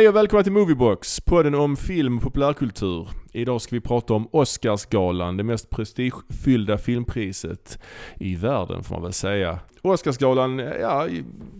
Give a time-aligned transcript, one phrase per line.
[0.00, 3.08] Hej och välkomna till Moviebox, podden om film och populärkultur.
[3.32, 7.78] Idag ska vi prata om Oscarsgalan, det mest prestigefyllda filmpriset
[8.16, 9.58] i världen får man väl säga.
[9.82, 11.08] Oscarsgalan, ja,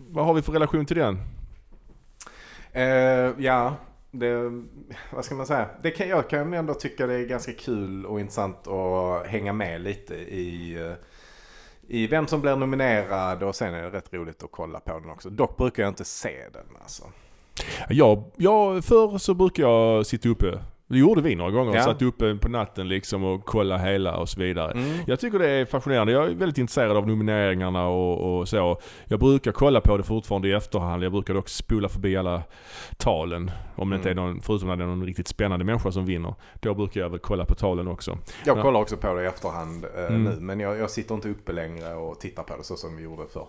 [0.09, 1.15] vad har vi för relation till den?
[2.77, 3.77] Uh, ja,
[4.11, 4.63] det,
[5.13, 5.69] vad ska man säga?
[5.83, 9.81] Det kan, jag kan ändå tycka det är ganska kul och intressant att hänga med
[9.81, 10.93] lite i, eh,
[11.89, 15.11] i vem som blir nominerad och sen är det rätt roligt att kolla på den
[15.11, 15.31] också.
[15.31, 17.05] Dock brukar jag inte se den alltså.
[17.89, 20.59] Ja, ja förr så brukar jag sitta uppe
[20.91, 21.75] det gjorde vi några gånger.
[21.77, 21.83] Ja.
[21.83, 24.73] Satt uppe på natten liksom och kollade hela och så vidare.
[24.73, 24.99] Mm.
[25.07, 26.13] Jag tycker det är fascinerande.
[26.13, 28.81] Jag är väldigt intresserad av nomineringarna och, och, så.
[29.05, 31.05] Jag brukar kolla på det fortfarande i efterhand.
[31.05, 32.43] Jag brukar dock spola förbi alla
[32.97, 33.51] talen.
[33.77, 34.25] Om det inte är mm.
[34.25, 36.35] någon, förutom när det är någon riktigt spännande människa som vinner.
[36.61, 38.19] Då brukar jag väl kolla på talen också.
[38.45, 40.25] Jag kollar också på det i efterhand eh, mm.
[40.25, 40.37] nu.
[40.41, 43.23] Men jag, jag sitter inte uppe längre och tittar på det så som vi gjorde
[43.33, 43.47] förr.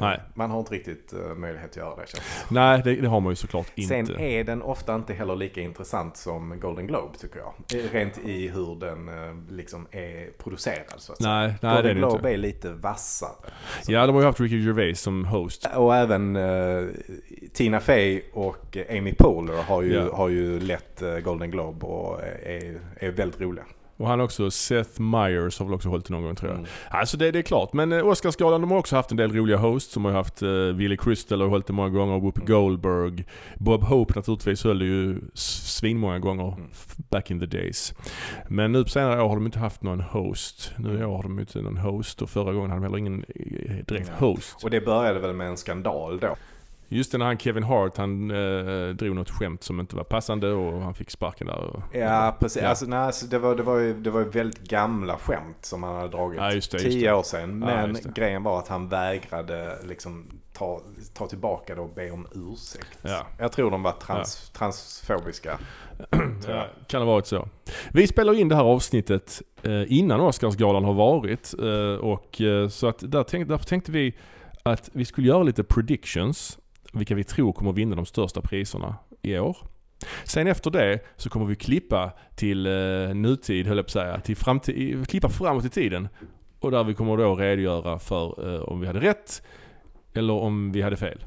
[0.00, 0.20] Nej.
[0.34, 3.32] Man har inte riktigt uh, möjlighet att göra det känns Nej, det, det, har man
[3.32, 3.88] ju såklart inte.
[3.88, 7.54] Sen är den ofta inte heller lika intressant som Golden Globe tycker jag.
[7.92, 9.10] Rent i hur den
[9.50, 11.58] liksom är producerad så att nej, säga.
[11.62, 12.30] Nej, Golden det Globe inte.
[12.30, 13.30] är lite vassare.
[13.82, 13.92] Så.
[13.92, 15.68] Ja, de har ju haft Ricky Gervais som host.
[15.74, 16.90] Och även uh,
[17.52, 20.16] Tina Fey och Amy Poehler har ju, yeah.
[20.16, 23.64] har ju lett Golden Globe och är, är väldigt roliga.
[23.96, 26.58] Och han också, Seth Meyers har väl också hållit någon gång tror jag.
[26.58, 26.70] Mm.
[26.90, 27.72] Alltså det, det är klart.
[27.72, 29.94] Men eh, Oscarsgalan, de har också haft en del roliga hosts.
[29.94, 32.52] De har haft uh, Willie Crystal har hållit det många gånger, Whoopi mm.
[32.52, 33.24] Goldberg.
[33.58, 36.70] Bob Hope naturligtvis höll det ju svinmånga gånger mm.
[36.96, 37.94] back in the days.
[38.48, 40.72] Men nu på senare år har de inte haft någon host.
[40.78, 43.24] Nu i år har de inte någon host och förra gången hade de heller ingen
[43.34, 44.64] eh, direkt host.
[44.64, 46.36] Och det började väl med en skandal då?
[46.88, 50.52] Just det, när han Kevin Hart, han eh, drog något skämt som inte var passande
[50.52, 51.58] och han fick sparken där.
[51.58, 52.62] Och, ja, precis.
[52.62, 52.68] Ja.
[52.68, 55.82] Alltså, nej, alltså, det, var, det, var ju, det var ju väldigt gamla skämt som
[55.82, 57.58] han hade dragit ja, det, tio år sedan.
[57.58, 60.80] Men ja, grejen var att han vägrade liksom ta,
[61.14, 62.98] ta tillbaka det och be om ursäkt.
[63.02, 63.26] Ja.
[63.38, 65.58] Jag tror de var trans, transfobiska.
[66.86, 67.48] kan ha varit så.
[67.92, 71.54] Vi spelar in det här avsnittet eh, innan Oscarsgalan har varit.
[71.58, 74.14] Eh, och, eh, så att där tänk, därför tänkte vi
[74.62, 76.58] att vi skulle göra lite predictions
[76.98, 79.56] vilka vi tror kommer vinna de största priserna i år.
[80.24, 84.20] Sen efter det så kommer vi klippa till eh, nutid, höll jag på att säga,
[84.20, 86.08] till framtid, klippa framåt i tiden.
[86.60, 89.42] Och där vi kommer då redogöra för eh, om vi hade rätt
[90.14, 91.24] eller om vi hade fel.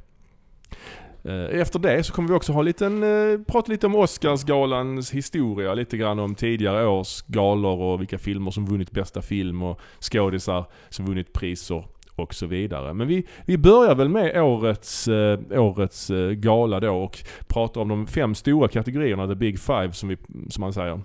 [1.24, 5.74] Eh, efter det så kommer vi också ha liten, eh, prata lite om Oscarsgalans historia,
[5.74, 10.66] lite grann om tidigare års galor och vilka filmer som vunnit bästa film och skådisar
[10.90, 11.84] som vunnit priser
[12.20, 12.94] och så vidare.
[12.94, 17.88] Men vi, vi börjar väl med årets, eh, årets eh, gala då och pratar om
[17.88, 20.18] de fem stora kategorierna, the big five som, vi,
[20.50, 21.02] som man säger.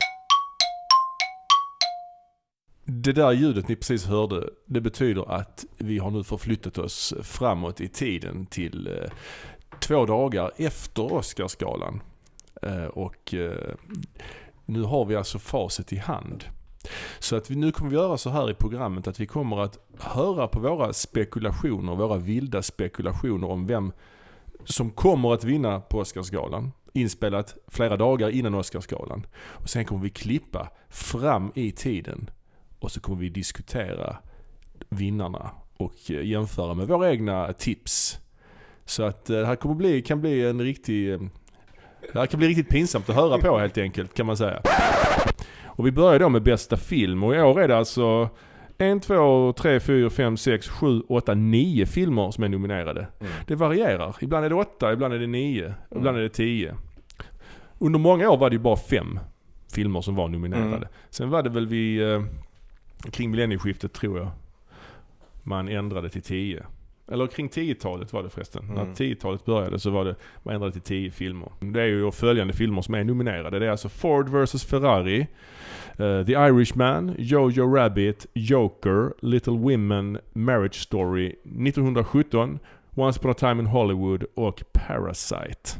[2.86, 7.80] Det där ljudet ni precis hörde, det betyder att vi har nu förflyttat oss framåt
[7.80, 9.10] i tiden till eh,
[9.80, 12.00] två dagar efter Oscarsgalan.
[12.62, 13.74] Eh, och eh,
[14.66, 16.44] nu har vi alltså facit i hand.
[17.18, 19.78] Så att vi, nu kommer vi göra så här i programmet att vi kommer att
[19.98, 23.92] höra på våra spekulationer, våra vilda spekulationer om vem
[24.64, 26.72] som kommer att vinna på Oscarsgalan.
[26.92, 29.26] Inspelat flera dagar innan Oscarsgalan.
[29.36, 32.30] Och sen kommer vi klippa fram i tiden
[32.78, 34.16] och så kommer vi diskutera
[34.88, 38.18] vinnarna och eh, jämföra med våra egna tips.
[38.84, 41.12] Så att eh, det här kommer bli, kan bli en riktig...
[41.12, 41.20] Eh,
[42.12, 44.62] det här kan bli riktigt pinsamt att höra på helt enkelt kan man säga.
[45.76, 48.28] Och vi börjar då med bästa film och i år är det alltså
[48.78, 53.08] en, två, tre, fyra, fem, sex, sju, åtta, nio filmer som är nominerade.
[53.20, 53.32] Mm.
[53.46, 54.16] Det varierar.
[54.20, 55.76] Ibland är det åtta, ibland är det nio, mm.
[55.96, 56.74] ibland är det tio.
[57.78, 59.20] Under många år var det ju bara fem
[59.74, 60.76] filmer som var nominerade.
[60.76, 60.88] Mm.
[61.10, 62.22] Sen var det väl vid, eh,
[63.10, 64.30] kring millennieskiftet tror jag,
[65.42, 66.64] man ändrade till tio.
[67.12, 68.64] Eller kring 10-talet var det förresten.
[68.64, 68.74] Mm.
[68.74, 71.48] När 10-talet började så var det, man ändrade till 10 filmer.
[71.60, 73.58] Det är ju följande filmer som är nominerade.
[73.58, 75.26] Det är alltså Ford vs Ferrari,
[76.00, 82.58] uh, The Irishman, Jojo Rabbit, Joker, Little Women, Marriage Story, 1917,
[82.96, 85.78] Once upon a time in Hollywood och Parasite.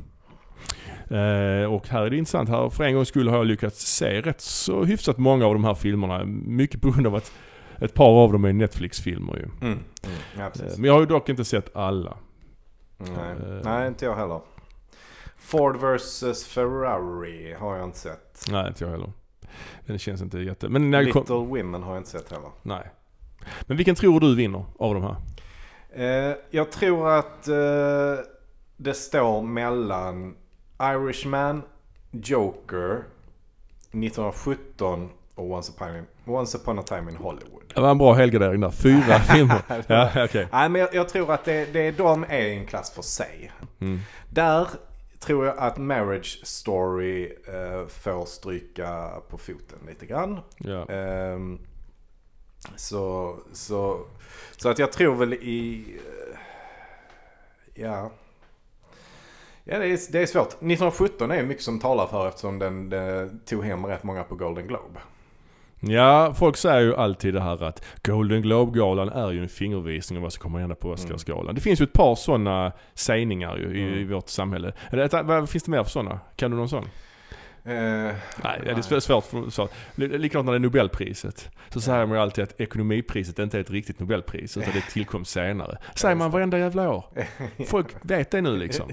[1.11, 4.21] Uh, och här är det intressant, här för en gångs skull har jag lyckats se
[4.21, 6.25] rätt så hyfsat många av de här filmerna.
[6.25, 7.33] Mycket på grund av att
[7.85, 9.67] ett par av dem är Netflix-filmer ju.
[9.67, 12.17] Mm, mm, ja, eh, Men jag har ju dock inte sett alla.
[12.97, 14.41] Nej, uh, Nej inte jag heller.
[15.37, 18.45] Ford vs Ferrari har jag inte sett.
[18.51, 19.13] Nej, inte jag heller.
[19.87, 20.69] Den känns inte jätte...
[20.69, 21.49] Men när Little kom...
[21.49, 22.51] Women har jag inte sett heller.
[22.63, 22.91] Nej.
[23.63, 25.17] Men vilken tror du vinner av de här?
[26.31, 28.25] Uh, jag tror att uh,
[28.77, 30.37] det står mellan
[30.81, 31.63] Irishman,
[32.11, 33.05] Joker,
[33.91, 37.63] 1917 och Once upon, Once upon a time in Hollywood.
[37.75, 38.71] Det var en bra helgardering där.
[38.71, 39.63] Fyra filmer.
[39.87, 40.47] ja, okay.
[40.53, 43.53] Nej, men jag, jag, tror att det, det, de är en klass för sig.
[43.81, 44.01] Mm.
[44.31, 44.69] Där
[45.21, 50.41] tror jag att Marriage Story eh, får stryka på foten lite grann.
[50.59, 50.85] Ja.
[50.89, 51.59] Ehm,
[52.77, 54.07] så, så,
[54.57, 55.85] så att jag tror väl i...
[55.97, 56.39] eh,
[57.77, 58.11] Ja.
[59.65, 60.49] Ja, det är, det är svårt.
[60.49, 64.67] 1917 är mycket som talar för eftersom den, den tog hem rätt många på Golden
[64.67, 65.01] Globe.
[65.89, 70.23] Ja, folk säger ju alltid det här att Golden Globe-galan är ju en fingervisning om
[70.23, 71.55] vad som kommer hända på Oscarsgalan.
[71.55, 74.09] Det finns ju ett par sådana sägningar ju i, i Mm.
[74.13, 74.73] vårt samhälle.
[74.91, 76.21] Eller, vad finns det mer för sådana?
[76.37, 76.85] Kan du någon sån?
[77.67, 77.73] Eh,
[78.45, 79.25] Nej, det är svårt.
[79.25, 79.71] för- svårt.
[79.95, 81.51] Likadant när det är Nobelpriset.
[81.71, 85.25] Så säger man ju alltid att ekonomipriset inte är ett riktigt Nobelpris utan det tillkom
[85.25, 85.79] senare.
[85.95, 87.05] Säger man varenda jävla år.
[87.67, 88.89] Folk vet det nu liksom.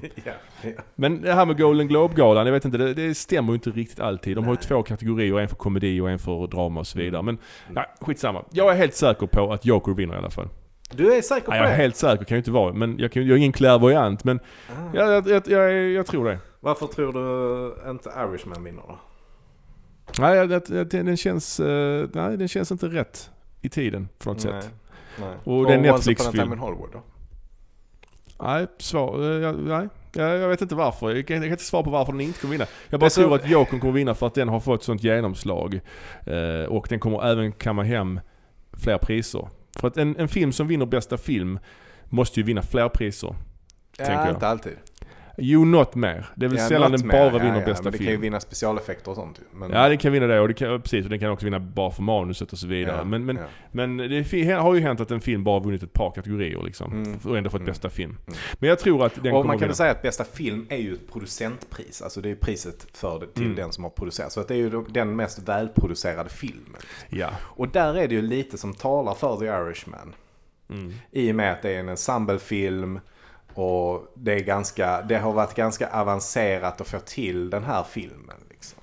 [0.95, 3.99] Men det här med Golden Globe-galan, jag vet inte, det, det stämmer ju inte riktigt
[3.99, 4.35] alltid.
[4.37, 7.19] De har ju två kategorier, en för komedi och en för drama och så vidare.
[7.19, 7.37] Mm.
[7.67, 8.45] Men ja, skitsamma.
[8.51, 10.49] Jag är helt säker på att Joker vinner i alla fall.
[10.93, 11.75] Du är säker på Ja, jag är det?
[11.75, 12.73] helt säker, kan ju inte vara.
[12.73, 14.23] Men jag, kan, jag är ingen clairvoyant.
[14.23, 14.39] Men
[14.69, 14.73] Ah.
[14.93, 16.39] jag, jag, jag, jag, jag tror det.
[16.63, 18.99] Varför tror du inte Irishman vinner då?
[20.19, 23.29] Nej, jag, jag, den, känns, eh, nej, den känns inte rätt
[23.61, 24.61] i tiden på något Nej.
[24.61, 24.71] sätt.
[25.19, 25.35] Nej.
[25.43, 26.59] Och det är en Netflix-film.
[26.59, 27.01] Hollywood då?
[28.43, 29.87] Nej, svar, eh, jag, nej.
[30.13, 31.15] Jag, jag vet inte varför.
[31.15, 32.65] Jag kan, jag kan inte svara på varför den inte kommer vinna.
[32.89, 35.03] Jag Det bara så- tror att Jokern kommer vinna för att den har fått sånt
[35.03, 35.81] genomslag.
[36.25, 38.19] Eh, och den kommer även kamma hem
[38.73, 39.47] fler priser.
[39.79, 41.59] För att en, en film som vinner bästa film
[42.05, 43.35] måste ju vinna fler priser.
[43.97, 44.73] Tänker Ja, inte alltid.
[45.43, 46.25] Jo, något mer.
[46.35, 47.11] Det är väl Ja, sällan den mer.
[47.13, 48.21] bara Ja, vinner ja, bästa men det kan ju film.
[48.21, 49.41] vinna specialeffekter och sånt.
[49.53, 51.59] Men, Ja, den kan vinna det och det kan, precis, och den kan också vinna
[51.59, 52.95] bara för manuset och så vidare.
[52.97, 53.43] Ja, men men, ja.
[53.71, 56.91] men det har ju hänt att en film bara vunnit ett par kategorier liksom.
[56.91, 57.19] Mm.
[57.25, 57.71] Och ändå fått Mm.
[57.71, 58.17] bästa film.
[58.27, 58.39] Mm.
[58.59, 60.93] Men jag tror att den och man kan väl säga att bästa film är ju
[60.93, 62.01] ett producentpris.
[62.01, 63.55] Alltså det är priset för det, till Mm.
[63.55, 64.31] den som har producerat.
[64.31, 66.81] Så att det är ju den mest välproducerade filmen.
[67.09, 67.29] Ja.
[67.41, 70.13] Och där är det ju lite som talar för The Irishman.
[70.69, 70.93] Mm.
[71.11, 72.99] I och med att det är en ensemblefilm
[73.53, 78.37] och det, är ganska, det har varit ganska avancerat att få till den här filmen.
[78.49, 78.79] Liksom.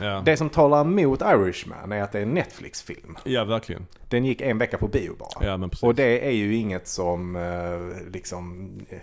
[0.00, 0.22] Ja.
[0.24, 3.16] Det som talar emot Irishman är att det är en Netflix-film.
[3.24, 3.86] ja, verkligen.
[4.08, 5.46] Den gick en vecka på bio bara.
[5.46, 5.82] Ja, men precis.
[5.82, 8.98] Och det är ju inget som eh, liksom eh,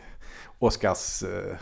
[0.59, 1.55] Oscars eh,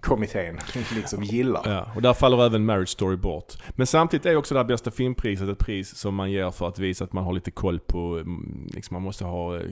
[0.00, 0.58] kommittén
[0.94, 1.62] liksom gillar.
[1.64, 3.52] Ja, och där faller även Marriage Story bort.
[3.76, 6.78] Men samtidigt är också det här bästa filmpriset ett pris som man ger för att
[6.78, 9.62] visa att man har lite koll på, mm, liksom man måste ha eh,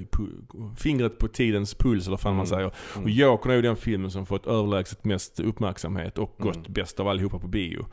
[0.77, 2.57] fingret på tidens puls eller vad fan man Mm.
[2.59, 2.71] säger.
[2.95, 3.05] Mm.
[3.05, 6.73] Och Jokern är ju den filmen som fått överlägset mest uppmärksamhet och gått Mm.
[6.73, 7.87] bäst av allihopa på bio.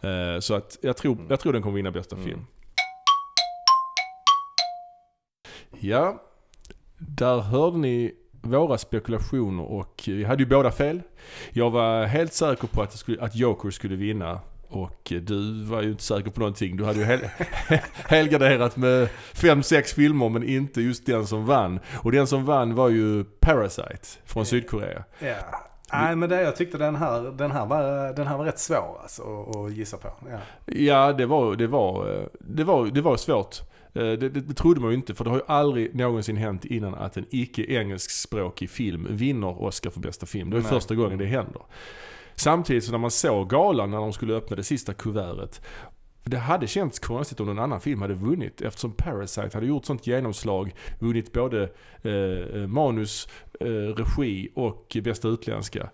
[0.00, 2.28] Eh, så att jag tror, jag tror den kommer vinna bästa Mm.
[2.28, 2.46] film.
[5.80, 6.22] Ja,
[6.98, 8.14] där hörde ni
[8.44, 11.02] våra spekulationer och vi hade ju båda fel.
[11.50, 14.40] Jag var helt säker på att, skulle, att Joker skulle vinna.
[14.68, 16.76] Och du var ju inte säker på någonting.
[16.76, 17.20] Du hade ju hel,
[17.92, 21.80] helgarderat med fem, sex filmer men inte just den som vann.
[21.96, 25.04] Och den som vann var ju Parasite från Sydkorea.
[25.18, 25.36] Ja.
[25.92, 28.98] Nej men det, jag tyckte den här, den här, var, den här var rätt svår
[29.02, 30.08] alltså att, att gissa på.
[30.30, 30.38] Ja.
[30.74, 33.62] Ja, det var, det var, eh, det var, det var svårt.
[33.94, 36.64] Eh, Det, det, det trodde man ju inte, för det har ju aldrig någonsin hänt
[36.64, 40.50] innan att en icke-engelskspråkig film vinner Oscar för bästa film.
[40.50, 40.70] Det är Nej.
[40.70, 41.62] första gången det händer.
[42.34, 45.60] Samtidigt så när man såg galan när de skulle öppna det sista kuvertet.
[46.26, 50.06] Det hade känts konstigt om någon annan film hade vunnit eftersom Parasite hade gjort sånt
[50.06, 50.74] genomslag.
[51.00, 51.62] Vunnit både
[52.02, 53.28] eh, manus,
[53.60, 55.90] eh, regi och bästa utländska.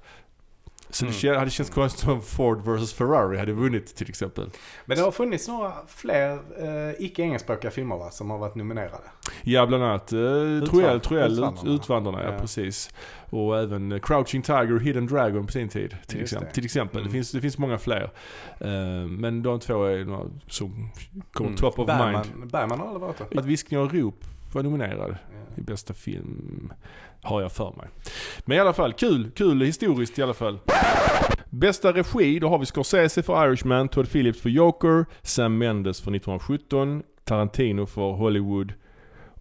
[0.92, 1.38] Så det Mm.
[1.38, 4.50] hade känts konstigt om Ford vs Ferrari hade vunnit till exempel.
[4.86, 8.98] Men det har funnits några fler eh, icke-engelskspråkiga filmer va, som har varit nominerade.
[9.42, 11.60] Ja, bland annat eh, Troell, Troell, Utvandrarna.
[11.74, 12.38] ut, Utvandrarna, ja, Ja.
[12.38, 12.90] precis.
[13.30, 15.96] Och även Crouching Tiger och Hidden Dragon på sin tid.
[16.06, 16.48] Till Just exempel.
[16.48, 16.54] det.
[16.54, 16.96] Till exempel.
[17.00, 17.08] Mm.
[17.08, 18.10] Det, finns, det finns många fler.
[18.60, 18.70] Eh,
[19.08, 20.90] men de två är några som
[21.32, 21.58] kommer Mm.
[21.60, 22.50] top of Bergman, mind.
[22.52, 23.38] Bergman har aldrig varit det.
[23.38, 25.36] Att Viskning och rop var nominerad Ja.
[25.56, 26.72] I bästa film.
[27.22, 27.88] Har jag för mig.
[28.44, 29.30] Men i alla fall, kul.
[29.34, 30.58] Kul historiskt i alla fall.
[31.50, 36.10] Bästa regi, då har vi Scorsese för Irishman, Todd Phillips för Joker, Sam Mendes för
[36.14, 38.72] 1917, Tarantino för Hollywood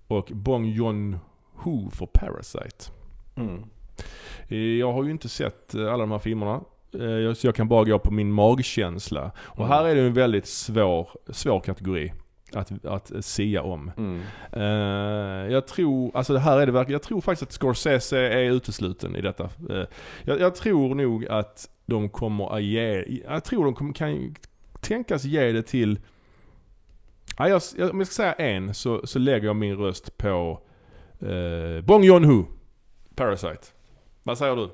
[0.08, 2.92] och Bong Joon-Ho för Parasite.
[3.36, 3.64] Mm.
[4.48, 6.62] Eh, Jag har ju inte sett eh, alla de här filmerna.
[6.94, 9.32] Eh, jag- Så jag kan bara gå på min magkänsla.
[9.38, 9.70] Och Mm.
[9.70, 12.14] här är det en väldigt svår, svår kategori
[12.54, 13.92] att, att sia om.
[13.98, 14.22] Mm.
[14.54, 18.52] Eh, jag tror, alltså det här är det verkligen, jag tror faktiskt att Scorsese är
[18.52, 19.44] utesluten i detta.
[19.44, 19.84] Eh,
[20.24, 24.36] jag, jag tror nog att de kommer att ge, jag tror de kommer, kan
[24.82, 26.00] tänkas ge det till,
[27.38, 30.62] ja, jag, jag, om jag ska säga en så, så lägger jag min röst på
[31.20, 32.46] eh, Bong Joon-Ho,
[33.16, 33.68] Parasite.
[34.24, 34.70] Vad säger du?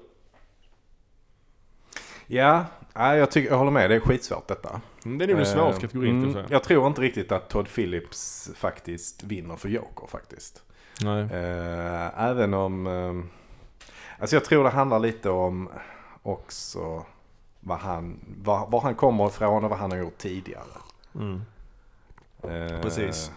[2.28, 3.90] Ja, jag, tycker, jag håller med.
[3.90, 4.82] Det är skitsvårt detta.
[5.06, 6.52] Mm, Det är nog den svåraste Eh, kategorin kan jag mm.
[6.52, 10.62] Jag tror inte riktigt att Todd Phillips faktiskt vinner för Joker faktiskt.
[11.02, 11.22] Nej.
[11.24, 12.88] Eh, även om...
[12.88, 13.14] Eh,
[14.20, 15.70] alltså jag tror det handlar lite om
[16.24, 17.06] också...
[17.60, 20.64] vad han, var, var han kommer ifrån och vad han har gjort tidigare.
[21.16, 21.42] Mm.
[22.82, 23.32] Precis.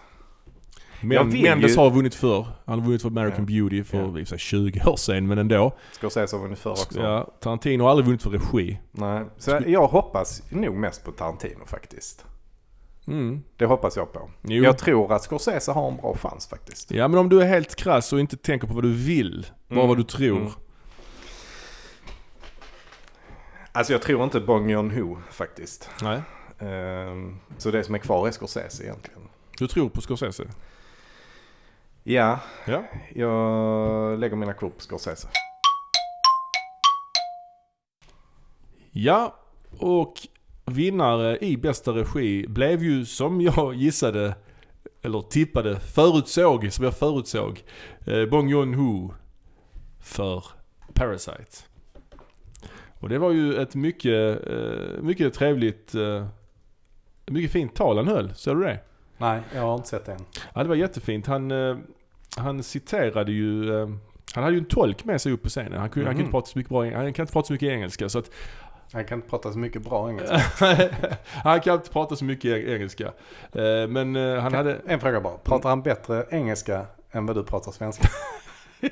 [1.01, 2.47] Men, Mendes ju- har vunnit för.
[2.65, 3.45] Han har vunnit för American Ja.
[3.45, 4.05] Beauty för Ja.
[4.05, 5.71] i och för sig 20 år sedan, men ändå.
[5.91, 6.99] Scorsese har vunnit förr också.
[7.01, 8.79] Ja, Tarantino har aldrig vunnit för regi.
[8.91, 12.25] Nej, så jag, jag hoppas nog mest på Tarantino faktiskt.
[13.07, 13.43] Mm.
[13.57, 14.29] Det hoppas jag på.
[14.41, 14.63] Jo.
[14.63, 16.91] Jag tror att Scorsese har en bra chans faktiskt.
[16.91, 19.75] Ja, men om du är helt krass och inte tänker på vad du vill, bara
[19.75, 19.87] Mm.
[19.87, 20.37] vad du tror.
[20.37, 20.51] Mm.
[23.71, 25.89] Alltså jag tror inte Bong Joon-Ho faktiskt.
[26.01, 26.21] Nej.
[26.59, 29.19] Ehm, så det som är kvar är Scorsese egentligen.
[29.59, 30.43] Du tror på Scorsese?
[32.03, 32.83] Ja, Ja.
[33.15, 35.27] jag lägger mina kort på Scorsese.
[38.91, 39.35] Ja,
[39.79, 40.13] och
[40.65, 44.35] vinnare i bästa regi blev ju som jag gissade,
[45.01, 47.63] eller tippade, förutsåg, som jag förutsåg,
[48.07, 49.13] eh, Bong Joon-Ho
[50.03, 50.43] för
[50.93, 51.63] Parasite.
[52.99, 56.27] Och det var ju ett mycket, eh, mycket trevligt, eh,
[57.25, 58.33] mycket fint tal han höll.
[58.35, 58.79] Såg du det?
[59.19, 60.25] Nej, jag har inte sett det än.
[60.53, 61.27] Ja, det var jättefint.
[61.27, 61.77] Han, eh,
[62.37, 63.89] han citerade ju, eh,
[64.35, 65.79] han hade ju en tolk med sig upp på scenen.
[65.79, 66.25] Han, kunde, han, kan Mhm.
[66.25, 68.09] inte prata så mycket bra, han kan inte prata så mycket engelska.
[68.09, 68.31] Så att
[68.93, 70.37] Han kan inte prata så mycket bra engelska.
[71.43, 73.05] han kan inte prata så mycket engelska.
[73.51, 74.77] Eh, Men han hade...
[74.87, 75.37] En fråga bara.
[75.37, 78.07] Pratar han bättre engelska än vad du pratar svenska?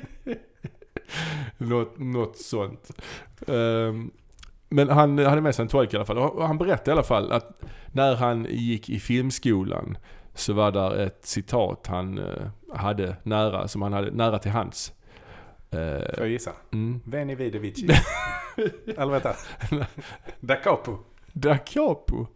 [1.58, 2.90] Något, något sånt.
[3.46, 4.10] Ehm,
[4.68, 6.18] Men han hade med sig en tolk i alla fall.
[6.18, 7.60] Och han berättade i alla fall att
[7.92, 9.98] när han gick i filmskolan
[10.38, 14.92] så var där ett citat han eh, hade nära, som han hade nära till hands.
[15.70, 15.78] Eh,
[16.14, 16.50] Får jag gissa?
[16.72, 17.00] Mm.
[17.04, 17.86] Veni vidi vici.
[18.96, 19.34] Eller vänta.
[20.40, 20.98] Da capo.
[21.32, 22.26] Da capo.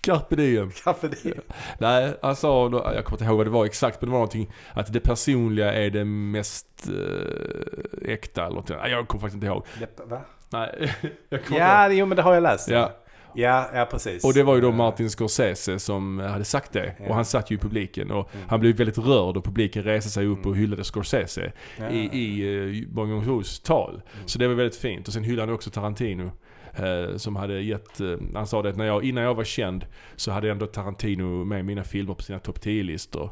[0.00, 0.70] Carpe diem.
[0.70, 1.40] Kaffe diem.
[1.78, 2.62] Nej, han sa,
[2.94, 5.72] jag kommer inte ihåg vad det var exakt, men det var någonting att det personliga
[5.72, 8.76] är det mest eh, äkta eller någonting.
[8.84, 9.66] Jag kommer faktiskt inte ihåg.
[9.78, 10.20] Det- Va?
[10.50, 10.70] Nej,
[11.28, 11.72] jag kommer inte.
[11.72, 12.68] Ja, jo men det har jag läst.
[12.68, 12.92] Ja,
[13.34, 14.24] ja, ja precis.
[14.24, 16.94] och det var ju då Eh, Martin Scorsese som hade sagt det.
[17.00, 17.08] Ja.
[17.08, 18.46] Och han satt ju i publiken och Mm.
[18.48, 20.58] han blev väldigt rörd och publiken reste sig upp och Mm.
[20.58, 21.88] hyllade Scorsese ja.
[21.90, 23.90] i, i Bong Joon-Hos tal.
[23.94, 24.28] Mm.
[24.28, 25.08] Så det var väldigt fint.
[25.08, 26.30] Och sen hyllade han också Tarantino.
[26.78, 29.86] eh, som hade gett, eh, han sa det att när jag, innan jag var känd
[30.16, 33.30] så hade ändå Tarantino med mina filmer på sina topp 10-listor.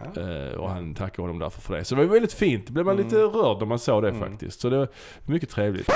[0.00, 0.46] Jaha.
[0.46, 1.84] Eh, och han tackar honom därför för det.
[1.84, 2.70] Så det var väldigt fint.
[2.70, 3.04] Blev man Mm.
[3.06, 4.20] lite rörd när man såg det Mm.
[4.30, 4.60] faktiskt.
[4.60, 4.88] Så det var
[5.26, 5.90] mycket trevligt.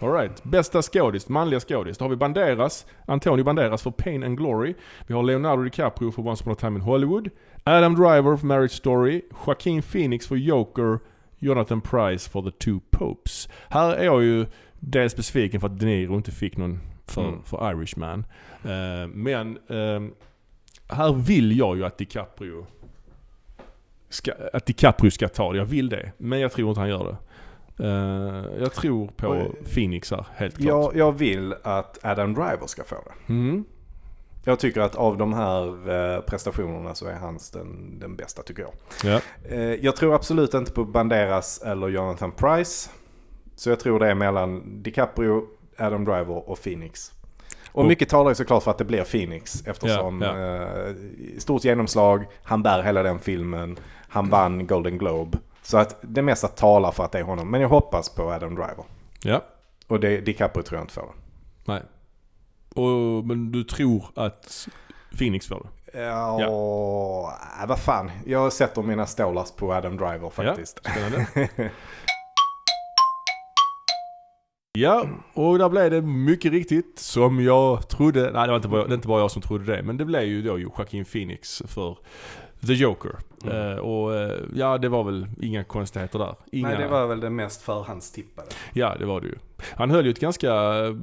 [0.00, 1.98] Alright, bästa skådis, manliga skådis.
[1.98, 4.74] Då har vi Banderas, Antonio Banderas för Pain and Glory.
[5.06, 7.28] Vi har Leonardo DiCaprio för Once upon a time in Hollywood.
[7.64, 9.22] Adam Driver för Marriage Story.
[9.46, 10.98] Joaquin Phoenix för Joker.
[11.38, 13.48] Jonathan Price för The Two Popes.
[13.68, 14.46] Här är jag ju
[14.80, 17.42] dels besviken för att De Niro inte fick någon för, Mm.
[17.42, 18.26] för Irishman.
[18.64, 20.12] Eh, men ehm,
[20.88, 22.66] här vill jag ju att DiCaprio
[24.08, 25.58] ska, att DiCaprio ska ta det.
[25.58, 26.12] Jag vill det.
[26.18, 27.16] Men jag tror inte han gör det.
[27.84, 30.66] Eh, jag tror på Och- Phoenix här, helt klart.
[30.66, 33.32] Jag, jag vill att Adam Driver ska få det.
[33.32, 33.64] Mm.
[34.44, 38.62] Jag tycker att av de här eh, prestationerna så är hans den, den bästa tycker
[38.62, 38.72] jag.
[39.12, 39.20] Ja.
[39.50, 42.90] Eh, jag tror absolut inte på Banderas eller Jonathan Price.
[43.56, 45.42] Så jag tror det är mellan DiCaprio,
[45.78, 47.12] Adam Driver och Phoenix.
[47.76, 50.94] Och mycket talar ju såklart för att det blir Phoenix eftersom Ja, Eh,
[51.38, 53.76] stort genomslag, han bär hela den filmen,
[54.08, 55.38] han vann Golden Globe.
[55.62, 57.50] Så att det mesta talar för att det är honom.
[57.50, 58.84] Men jag hoppas på Adam Driver.
[59.22, 59.44] ja.
[59.88, 61.12] Och det, DiCaprio tror jag inte får det.
[61.72, 61.82] Nej.
[62.74, 64.68] Och, men du tror att
[65.18, 66.00] Phoenix får det?
[66.00, 66.40] Ja,
[67.62, 68.10] äh, vad fan.
[68.26, 70.80] Jag sätter mina stålar på Adam Driver faktiskt.
[70.84, 71.26] Ja, spännande.
[74.76, 78.20] Ja, och där blev det mycket riktigt som jag trodde.
[78.20, 79.82] Nej, det var inte bara, det inte bara jag som trodde det.
[79.82, 81.96] Men det blev ju då Joaquin Phoenix för
[82.66, 83.16] The Joker.
[83.44, 83.72] Mm.
[83.72, 86.34] Eh, och eh, ja, det var väl inga konstigheter där.
[86.52, 88.48] Inga, Nej, det var väl det mest förhandstippade.
[88.72, 89.34] Ja, det var det ju.
[89.74, 90.94] Han höll ju ett ganska eh,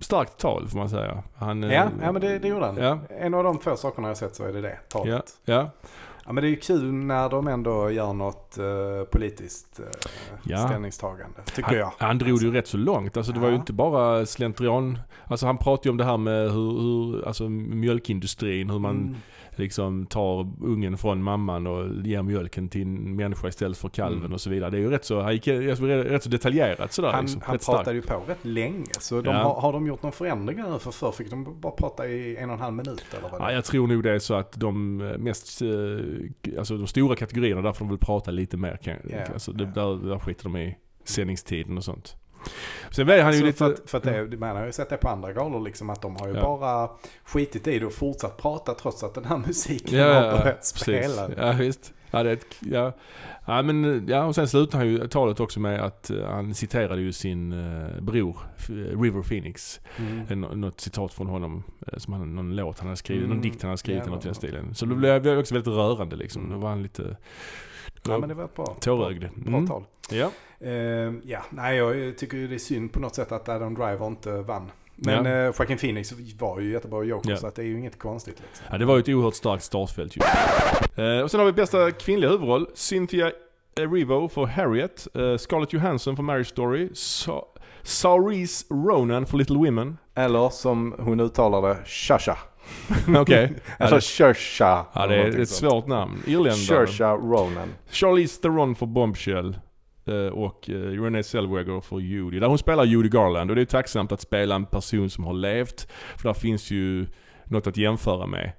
[0.00, 1.22] starkt tal får man säga.
[1.36, 2.76] Han, Ja, ja men det, det gjorde han.
[2.76, 2.98] Ja.
[3.08, 5.24] En av de få sakerna jag sett så är det det, talet.
[5.44, 5.70] Ja, ja.
[6.26, 8.64] Ja men det är ju kul när de ändå gör något eh,
[9.12, 9.86] politiskt uh,
[10.44, 10.68] Ja.
[10.68, 11.92] ställningstagande, tycker Han, jag.
[11.98, 13.16] han drog det ju rätt så långt.
[13.16, 13.60] Alltså det var ju Ja.
[13.60, 14.98] inte bara slentrian.
[15.26, 19.16] Alltså han pratade ju om det här med hur, hur alltså mjölkindustrin, hur man Mm.
[19.58, 24.32] Liksom tar ungen från mamman och ger mjölken till en människa istället för kalven Mm.
[24.32, 24.70] och så vidare.
[24.70, 27.12] Det är ju rätt så, han gick rätt så detaljerat sådär.
[27.12, 27.40] Han, liksom.
[27.44, 28.84] han pratade ju på rätt länge.
[29.00, 29.42] Så de, Ja.
[29.42, 30.78] har, har de gjort någon förändring nu?
[30.78, 33.44] För förr fick de bara prata i en och en halv minut eller vad det
[33.44, 37.62] Ja, jag tror nog det är så att de mest, eh, alltså de stora kategorierna,
[37.62, 38.76] där får de väl prata lite mer.
[38.76, 39.64] Kan, Ja, alltså ja.
[39.64, 42.16] där, där skiter de i sändningstiden och sånt.
[42.90, 43.58] Sen är han ju Så lite...
[43.58, 46.02] för att, för att det, man har ju sett det på andra galor liksom att
[46.02, 46.42] de har ju Ja.
[46.42, 46.90] bara
[47.24, 50.38] skitit i det och fortsatt prata trots att den här musiken Ja, har ja, ja,
[50.42, 51.30] börjat spela.
[51.36, 51.92] Ja, visst.
[52.10, 52.92] Ja, det ja.
[53.46, 57.00] Ja, men, ja, och sen slutar han ju talet också med att eh, han citerade
[57.02, 59.80] ju sin uh, bror F- River Phoenix.
[59.98, 60.22] Mm.
[60.28, 63.34] En, något citat från honom, eh, som han, någon låt han hade skrivit, Mm.
[63.36, 64.74] någon dikt han hade skrivit Ja, något i den stilen.
[64.74, 66.42] Så det blev, också väldigt rörande liksom.
[66.42, 66.54] Mm.
[66.54, 67.16] Då var han lite
[68.06, 69.24] Ja men det var ett bra, tårögd.
[69.36, 69.66] bra Mm.
[69.68, 69.84] tal.
[70.10, 70.30] Ja.
[70.64, 74.06] Eh, ja, nej jag tycker ju det är synd på något sätt att Adam Driver
[74.06, 74.70] inte vann.
[74.96, 75.30] Men Ja.
[75.30, 75.44] ja.
[75.58, 77.36] Joaquin Phoenix var ju jättebra Joker Ja.
[77.36, 78.66] så att det är ju inget konstigt liksom.
[78.70, 80.20] ja, det var ju ett oerhört starkt startfält ju.
[81.04, 82.66] Eh, och sen har vi bästa kvinnliga huvudroll.
[82.74, 83.32] Cynthia
[83.76, 85.06] Erivo för Harriet.
[85.14, 86.88] Eh, Scarlett Johansson för Marriage Story.
[86.94, 87.46] Sa-
[87.82, 89.98] Saoirse Ronan för Little Women.
[90.14, 92.38] Eller som hon uttalade, Shasha.
[93.18, 93.52] Okej.
[93.78, 94.86] Ja, Eller det- Shersha.
[94.92, 96.22] Ja, det är ett svårt namn.
[96.26, 96.86] Irländare.
[96.86, 97.68] Shersha Ronan.
[97.90, 99.58] Charlize Theron för Bombshell.
[100.06, 102.38] Eh, Och eh, Renée Zellweger för Judy.
[102.40, 103.50] Där hon spelar Judy Garland.
[103.50, 105.88] Och det är tacksamt att spela en person som har levt.
[106.16, 107.06] För där finns ju
[107.44, 108.52] något att jämföra med.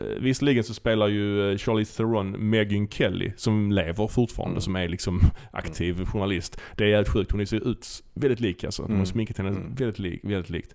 [0.00, 4.52] Eh, Visserligen så spelar ju Charlize Theron Megan Kelly som lever fortfarande.
[4.52, 4.60] Mm.
[4.60, 5.20] Som är liksom
[5.52, 6.60] aktiv journalist.
[6.76, 7.32] Det är jävligt sjukt.
[7.32, 8.82] Hon ser ut väldigt lik alltså.
[8.82, 9.06] De har Mm.
[9.06, 9.74] sminkat henne Mm.
[9.74, 10.74] väldigt, lik, väldigt likt.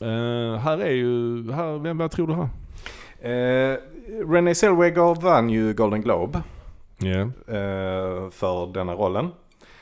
[0.00, 2.48] Eh, här är ju, här, vem, vad tror du här?
[3.20, 3.76] Eh,
[4.30, 6.42] Renée Zellweger vann ju Golden Globe
[7.02, 9.28] Eh, för denna rollen.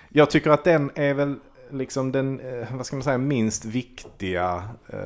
[0.08, 1.34] Jag tycker att den är väl
[1.70, 4.98] liksom den, eh, vad ska man säga, minst viktiga eh,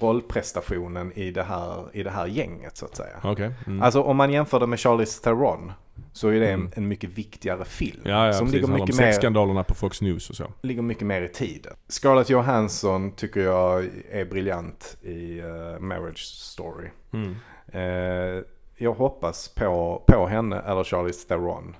[0.00, 3.16] rollprestationen i det, här, i det här gänget så att säga.
[3.22, 3.50] Okej.
[3.66, 3.82] Mm.
[3.82, 5.72] Alltså om man jämför det med Charlize Theron
[6.12, 6.72] så är det en, Mm.
[6.76, 8.00] en mycket viktigare film.
[8.04, 8.54] ja, ja, som precis.
[8.54, 10.44] ligger Handlar om mycket, mer, sexskandalerna på Fox News och så.
[10.62, 11.72] ligger mycket mer i tiden.
[11.88, 16.88] Scarlett Johansson tycker jag är briljant i eh, Marriage Story.
[17.12, 17.30] Mm.
[17.72, 18.42] Eh,
[18.76, 21.76] jag hoppas på, på henne eller Charlize Theron.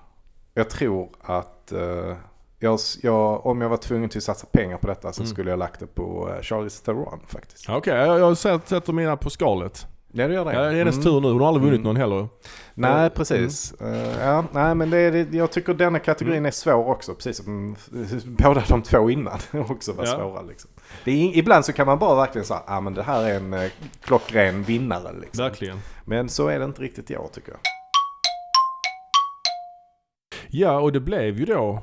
[0.54, 2.16] Jag tror att eh,
[2.58, 5.32] jag, jag, om jag var tvungen till att satsa pengar på detta så Mm.
[5.32, 7.68] skulle jag lagt det på uh, Charlize Theron faktiskt.
[7.68, 9.86] Okej, jag, jag sätter sätter mina på skalet.
[10.16, 10.52] Ja det gör det.
[10.52, 11.04] Ja, det är hennes Mm.
[11.04, 11.28] tur nu.
[11.28, 11.86] Hon har aldrig vunnit Mm.
[11.86, 12.28] någon heller.
[12.74, 13.72] Nej Eh, precis.
[13.80, 16.46] Eh, ja, nej men det är, jag tycker denna kategorin Mm.
[16.46, 17.14] är svår också.
[17.14, 17.76] Precis som
[18.24, 20.10] båda de två innan också var Ja.
[20.16, 20.42] svåra.
[20.42, 20.70] Liksom.
[21.04, 23.70] Är, ibland så kan man bara verkligen säga ah, men det här är en eh,
[24.00, 25.12] klockren vinnare.
[25.20, 25.44] Liksom.
[25.44, 25.78] Verkligen.
[26.04, 27.60] Men så är det inte riktigt jag tycker jag.
[30.50, 31.82] Ja, och det blev ju då...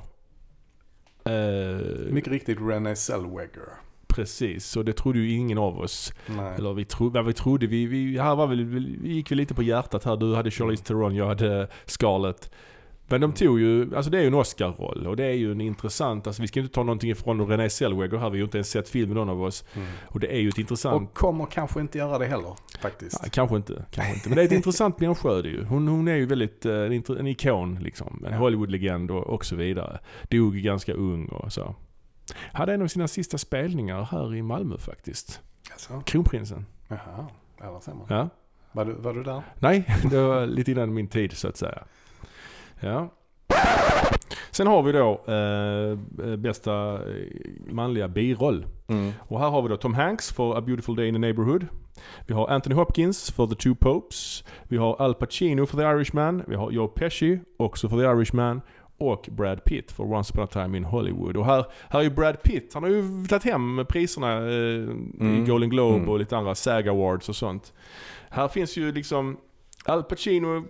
[1.25, 3.67] Eh, Mycket riktigt Renée Zellweger.
[4.15, 6.13] Precis, och det trodde ju ingen av oss.
[6.25, 6.55] Nej.
[6.57, 8.65] Eller vi, tro, vad vi trodde, vi, vi, här var väl,
[9.01, 10.17] vi gick väl lite på hjärtat här.
[10.17, 12.51] Du hade Charlize Theron, jag hade Scarlett.
[13.11, 15.61] Men de tog ju, alltså det är ju en Oscar-roll och det är ju en
[15.61, 18.57] intressant, alltså vi ska inte ta någonting ifrån Renée Zellweger här, vi har ju inte
[18.57, 19.65] ens sett filmen någon av oss.
[19.73, 19.87] Mm.
[20.07, 23.19] Och det är ju ett intressant Och kommer kanske inte göra det heller faktiskt.
[23.23, 24.29] Ja, kanske inte, kanske inte.
[24.29, 25.63] Men det är ett intressant människa det ju.
[25.63, 28.25] Hon, hon är ju väldigt, eh, en, en ikon liksom.
[28.27, 28.33] En.
[28.33, 29.99] Hollywood-legend och, och så vidare.
[30.29, 31.75] Dog ganska ung och så.
[32.53, 35.41] Hade en av sina sista spelningar här i Malmö faktiskt.
[35.71, 36.01] Alltså.
[36.05, 36.65] Kronprinsen.
[36.87, 38.05] Jaha, där ser man.
[38.09, 38.29] Ja.
[38.71, 39.41] Var, du, var du där?
[39.59, 41.83] Nej, det var lite innan min tid så att säga.
[42.79, 43.09] Ja.
[44.51, 47.27] Sen har vi då eh, bästa eh,
[47.69, 48.65] manliga biroll.
[48.87, 49.11] Mm.
[49.19, 51.67] Och här har vi då Tom Hanks för A Beautiful Day in the Neighborhood.
[52.27, 54.43] Vi har Anthony Hopkins för The Two Popes.
[54.63, 56.43] Vi har Al Pacino för The Irishman.
[56.47, 58.61] Vi har Joe Pesci också för The Irishman.
[59.01, 61.37] Och Brad Pitt för Once upon a time in Hollywood.
[61.37, 64.81] Och här, här är ju Brad Pitt, han har ju tagit hem priserna eh, i
[65.19, 65.45] Mm.
[65.45, 66.09] Golden Globe Mm.
[66.09, 67.73] och lite andra SAG Awards och sånt.
[68.29, 69.37] Här finns ju liksom,
[69.85, 70.63] Al Pacino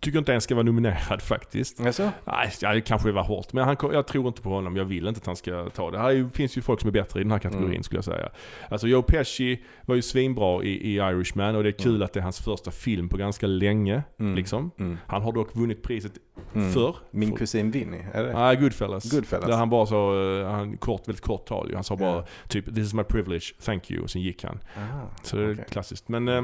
[0.00, 1.80] tycker inte ens ska vara nominerad faktiskt.
[1.80, 2.10] Alltså?
[2.24, 3.52] Nej, det kanske var hårt.
[3.52, 4.76] Men han, jag tror inte på honom.
[4.76, 5.98] Jag vill inte att han ska ta det.
[5.98, 7.82] Här ju- finns ju folk som är bättre i den här kategorin Mm.
[7.82, 8.28] skulle jag säga.
[8.68, 12.02] Alltså Joe Pesci var ju svinbra i, i Irishman och det är kul Mm.
[12.02, 14.02] att det är hans första film på ganska länge.
[14.20, 14.34] Mm.
[14.34, 14.70] Liksom.
[14.78, 14.98] Mm.
[15.06, 16.12] Han har dock vunnit priset
[16.54, 16.72] Mm.
[16.72, 16.96] förr.
[17.10, 18.32] Min kusin Vinny, är det?
[18.32, 19.10] Nej, Goodfellas.
[19.12, 19.46] Goodfellas.
[19.46, 21.70] Där han bara sa, eh, han kort, väldigt kort tal.
[21.74, 22.26] Han sa bara Ja.
[22.48, 24.58] typ 'This is my privilege, thank you' och sen gick han.
[24.76, 26.08] Aha, Så det är klassiskt.
[26.08, 26.42] Men eh,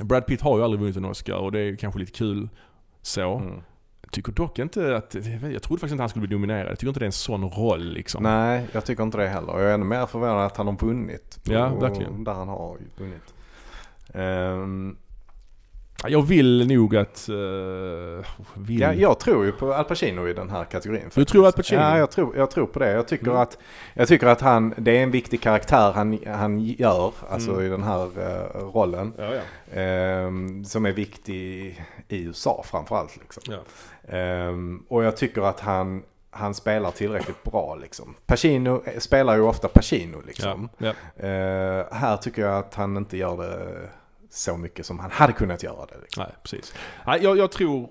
[0.00, 2.48] Brad Pitt har ju aldrig vunnit en Oscar och det är kanske lite kul
[3.02, 3.36] så.
[3.36, 3.62] Mm.
[4.02, 5.14] Jag tycker dock inte att,
[5.52, 6.70] jag trodde faktiskt inte han skulle bli nominerad.
[6.70, 8.22] Jag tycker inte det är en sån roll liksom.
[8.22, 9.52] Nej, jag tycker inte det heller.
[9.52, 11.40] Jag är ännu mer förvånad att han har vunnit.
[11.42, 12.24] Ja, verkligen.
[12.24, 13.34] Där han har vunnit.
[14.14, 14.96] Ehm,
[16.04, 17.26] Jag vill nog att...
[17.30, 18.80] Uh, vill.
[18.80, 21.00] ja, jag tror ju på Al Pacino i den här kategorin.
[21.04, 21.28] Du faktiskt.
[21.28, 21.80] tror Al Pacino?
[21.80, 22.90] Ja, jag tror, jag tror på det.
[22.92, 23.36] Jag tycker, Mm.
[23.38, 23.58] att,
[23.94, 27.66] jag tycker att han, det är en viktig karaktär han, han gör, alltså Mm.
[27.66, 29.12] i den här eh, rollen.
[29.18, 29.80] Ja, ja.
[29.80, 31.66] ehm, som är viktig
[32.08, 33.16] i USA framförallt.
[33.16, 33.54] Liksom.
[34.08, 37.74] Ehm, och jag tycker att han, han spelar tillräckligt bra.
[37.74, 38.14] Liksom.
[38.26, 40.22] Pacino eh, spelar ju ofta Pacino.
[40.26, 40.68] Liksom.
[41.16, 41.28] Eh,
[41.92, 43.88] här tycker jag att han inte gör det
[44.36, 45.98] så mycket som han hade kunnat göra det.
[46.02, 46.22] Liksom.
[46.22, 46.74] Nej, precis.
[47.06, 47.88] Nej, jag, jag tror...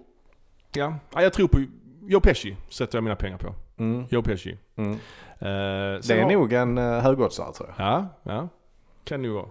[0.74, 1.66] Ja, jag tror på
[2.02, 3.54] Joe Pesci sätter jag mina pengar på.
[3.78, 4.58] Mm, Joe Pesci.
[4.76, 4.92] mm.
[4.92, 4.98] Eh,
[5.40, 7.88] Det är har- nog en uh, högoddsare tror jag.
[7.88, 8.50] Ja, ja.
[9.04, 9.46] Kan det ju vara.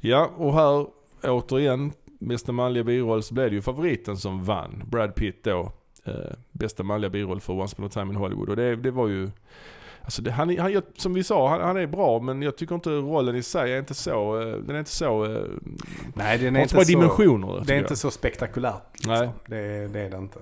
[0.00, 0.86] Ja, och här
[1.22, 4.82] återigen bästa manliga biroll så blev det ju favoriten som vann.
[4.86, 5.72] Brad Pitt då.
[6.04, 6.14] Eh,
[6.50, 8.48] bästa manliga biroll för Once upon a time in Hollywood.
[8.48, 9.30] Och det, det var ju...
[10.08, 12.90] Alltså det, han, han, som vi sa, han, han, är bra men jag tycker inte
[12.90, 14.40] rollen i sig är inte så...
[14.40, 15.24] eh, Den är inte så...
[15.24, 15.42] eh,
[16.14, 17.62] Nej, den är inte så dimensioner.
[17.66, 17.84] det är jag.
[17.84, 18.82] inte så spektakulärt.
[18.92, 19.12] Liksom.
[19.12, 19.28] Nej.
[19.46, 20.38] Det, det är det inte.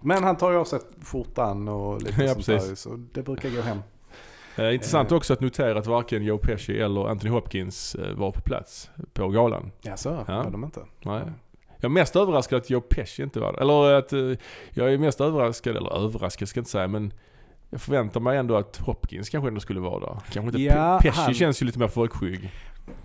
[0.00, 2.68] Men han tar ju av sig skjortan och lite Ja, sånt precis.
[2.68, 2.74] där.
[2.74, 3.78] Så det brukar gå hem.
[4.56, 5.16] Eh, intressant Eh.
[5.16, 9.28] också att notera att varken Joe Pesci eller Anthony Hopkins eh, var på plats på
[9.28, 9.70] galan.
[9.82, 10.42] Ja, så Ja.
[10.42, 10.80] var de inte.
[11.02, 11.22] Nej.
[11.76, 13.60] Jag är mest överraskad att Joe Pesci inte var där.
[13.60, 14.12] Eller att
[14.70, 17.12] jag är mest överraskad, eller överraskad ska jag inte säga men
[17.70, 20.18] jag förväntar mig ändå att Hopkins kanske ändå skulle vara där.
[20.30, 22.50] Kanske inte Ja, Pe- Pesci han- känns ju lite mer folkskygg.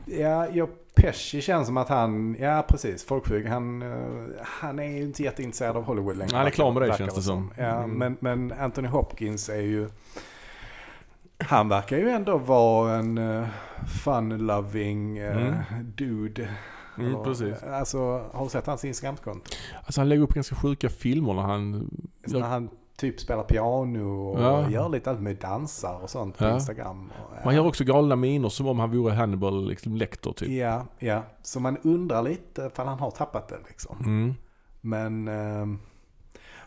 [0.05, 3.45] Ja, jag, Pesci känns som att han, ja precis, folkskygg.
[3.47, 3.97] Han, eh,
[4.43, 6.35] han är ju inte jätteintresserad av Hollywood längre.
[6.37, 7.51] Han är klar med det, känns det som.
[7.57, 7.91] Ja, Mm.
[7.97, 9.89] men, men Anthony Hopkins är ju,
[11.39, 13.47] han verkar ju ändå vara en uh,
[14.05, 15.53] fun-loving eh, Mm.
[15.95, 16.49] dude.
[16.97, 17.63] Mm, Eller, precis.
[17.63, 17.97] Alltså,
[18.33, 19.51] har du sett hans Instagramkonto?
[19.85, 21.89] Alltså han lägger upp ganska sjuka filmer när han...
[22.25, 24.69] När han typ spelar piano och Ja.
[24.69, 26.53] gör lite allt med dansar och sånt på Ja.
[26.53, 27.11] Instagram.
[27.29, 30.49] Och, Han gör också galna miner som om han vore Hannibal liksom, Lecter typ.
[30.49, 31.21] Ja, ja.
[31.41, 33.97] Så man undrar lite ifall han har tappat det liksom.
[33.99, 34.33] Mm.
[34.81, 35.79] Men, ehm,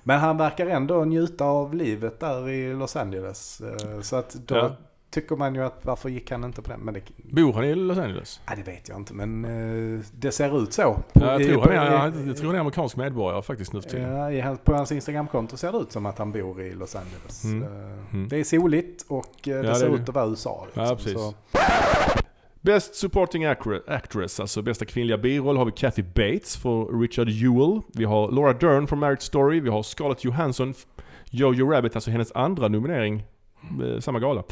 [0.03, 3.61] men han verkar ändå njuta av livet där i Los Angeles.
[3.61, 4.71] Eh, Så att då Ja.
[5.21, 6.81] Tycker man ju att varför gick han inte på den?
[6.81, 8.41] Men det, Bor han i Los Angeles?
[8.47, 9.15] ja, det vet jag inte.
[9.15, 9.45] Men
[9.97, 10.83] eh, det ser ut så.
[11.13, 13.83] På, Ja, jag, tror på, han är, jag, tror han är amerikansk medborgare faktiskt nu
[13.83, 14.31] för.
[14.33, 17.45] Ja, på hans Instagramkonto ser det ut som att han bor i Los Angeles.
[17.45, 17.63] Mm.
[17.63, 17.69] Eh,
[18.13, 18.29] Mm.
[18.29, 20.11] Det är soligt och eh, det Ja, det ser är ut det.
[20.11, 20.63] att vara USA.
[20.67, 20.83] Liksom.
[20.85, 21.13] Ja, precis.
[21.13, 21.35] Så,
[22.61, 27.81] Best supporting actre- actress, alltså bästa kvinnliga biroll har vi Kathy Bates för Richard Jewell.
[27.95, 29.61] Vi har Laura Dern för Marriage Story.
[29.61, 30.75] Vi har Scarlett Johansson,
[31.31, 33.25] Jojo Rabbit, alltså hennes andra nominering.
[33.85, 34.43] Eh, Samma gala.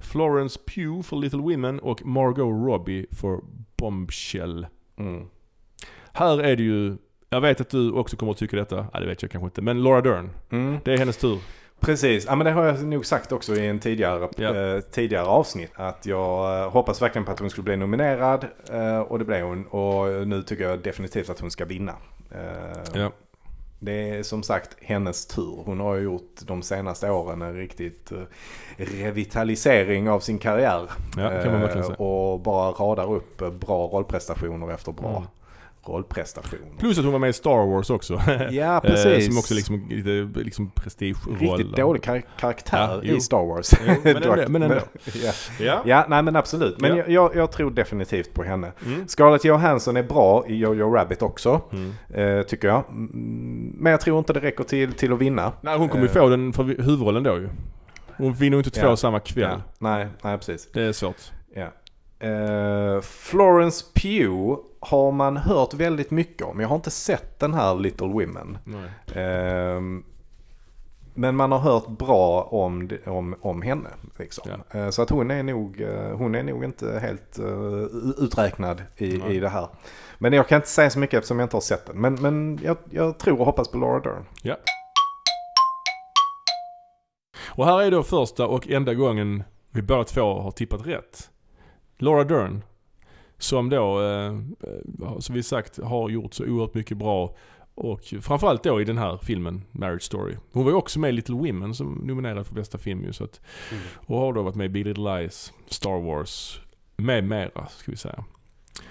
[0.00, 3.40] Florence Pugh för Little Women och Margot Robbie för
[3.76, 4.66] Bombshell.
[4.98, 5.26] mm.
[6.12, 6.96] Här är det ju,
[7.30, 9.62] jag vet att du också kommer att tycka detta, ja, det vet jag kanske inte,
[9.62, 10.30] men Laura Dern.
[10.50, 10.78] Mm.
[10.84, 11.38] Det är hennes tur.
[11.80, 14.54] Precis, ja men det har jag nog sagt också i en tidigare, Ja.
[14.54, 15.70] eh, tidigare avsnitt.
[15.74, 19.44] Att jag eh, hoppas verkligen på att hon skulle bli nominerad eh, och det blev
[19.46, 19.66] hon.
[19.66, 21.92] Och nu tycker jag definitivt att hon ska vinna.
[22.30, 23.10] Eh, Ja.
[23.84, 25.62] Det är som sagt hennes tur.
[25.64, 28.18] Hon har ju gjort de senaste åren en riktigt eh,
[28.76, 30.90] revitalisering av sin karriär.
[31.16, 31.30] Ja,
[31.90, 32.00] Eh.
[32.00, 35.22] Och bara radar upp bra rollprestationer efter bra Mm.
[35.86, 36.62] Rollprestationer.
[36.78, 38.20] Plus att hon var med i Star Wars också.
[38.50, 39.26] Ja, Eh, precis.
[39.26, 41.38] Som också liksom lite liksom prestigeroll.
[41.38, 43.70] Riktigt dålig kar- karaktär Ja, i Star Wars.
[43.86, 44.74] Jo, men ändå- men ändå.
[45.22, 45.32] ja.
[45.60, 45.82] Ja.
[45.86, 46.80] ja, nej men absolut.
[46.80, 46.96] Men Ja.
[46.96, 48.72] jag, jag, jag tror definitivt på henne.
[48.86, 49.08] Mm.
[49.08, 51.92] Scarlett Johansson är bra i Jojo Rabbit också, Mm.
[52.38, 52.84] eh, tycker jag.
[52.90, 55.52] Mm, Men jag tror inte det räcker till, till att vinna.
[55.60, 56.14] Nej, hon kommer ju Eh.
[56.14, 57.48] få den för huvudrollen då ju.
[58.16, 58.96] Hon vinner ju inte två Ja.
[58.96, 59.42] samma kväll.
[59.50, 60.68] Ja, nej, nej, precis.
[60.72, 61.16] Det är svårt.
[61.54, 61.68] Ja.
[62.24, 66.60] Eh, Florence Pugh har man hört väldigt mycket om.
[66.60, 68.58] Jag har inte sett den här Little Women.
[69.14, 70.04] Ehm,
[71.14, 73.88] men man har hört bra om, om, om henne.
[74.18, 74.50] Liksom.
[74.70, 77.38] Eh, så att hon är, nog, eh, hon är nog inte helt
[78.18, 79.36] uträknad i, Nej.
[79.36, 79.68] i det här.
[80.18, 82.00] Men jag kan inte säga så mycket eftersom jag inte har sett den.
[82.00, 84.24] Men, men jag, jag tror och hoppas på Laura Dern.
[84.42, 84.56] Ja.
[87.56, 91.30] Och här är då första och enda gången vi båda två har tippat rätt.
[92.04, 92.62] Laura Dern.
[93.38, 94.34] Som då, eh,
[95.02, 97.36] eh, som vi sagt, har gjort så oerhört mycket bra.
[97.74, 100.36] Och framförallt då i den här filmen, Marriage Story.
[100.52, 103.12] Hon var ju också med i Little Women som nominerad för bästa film ju.
[103.12, 103.40] Så att,
[103.94, 106.60] och har då varit med i Big Little Lies, Star Wars,
[106.96, 108.24] med mera ska vi säga.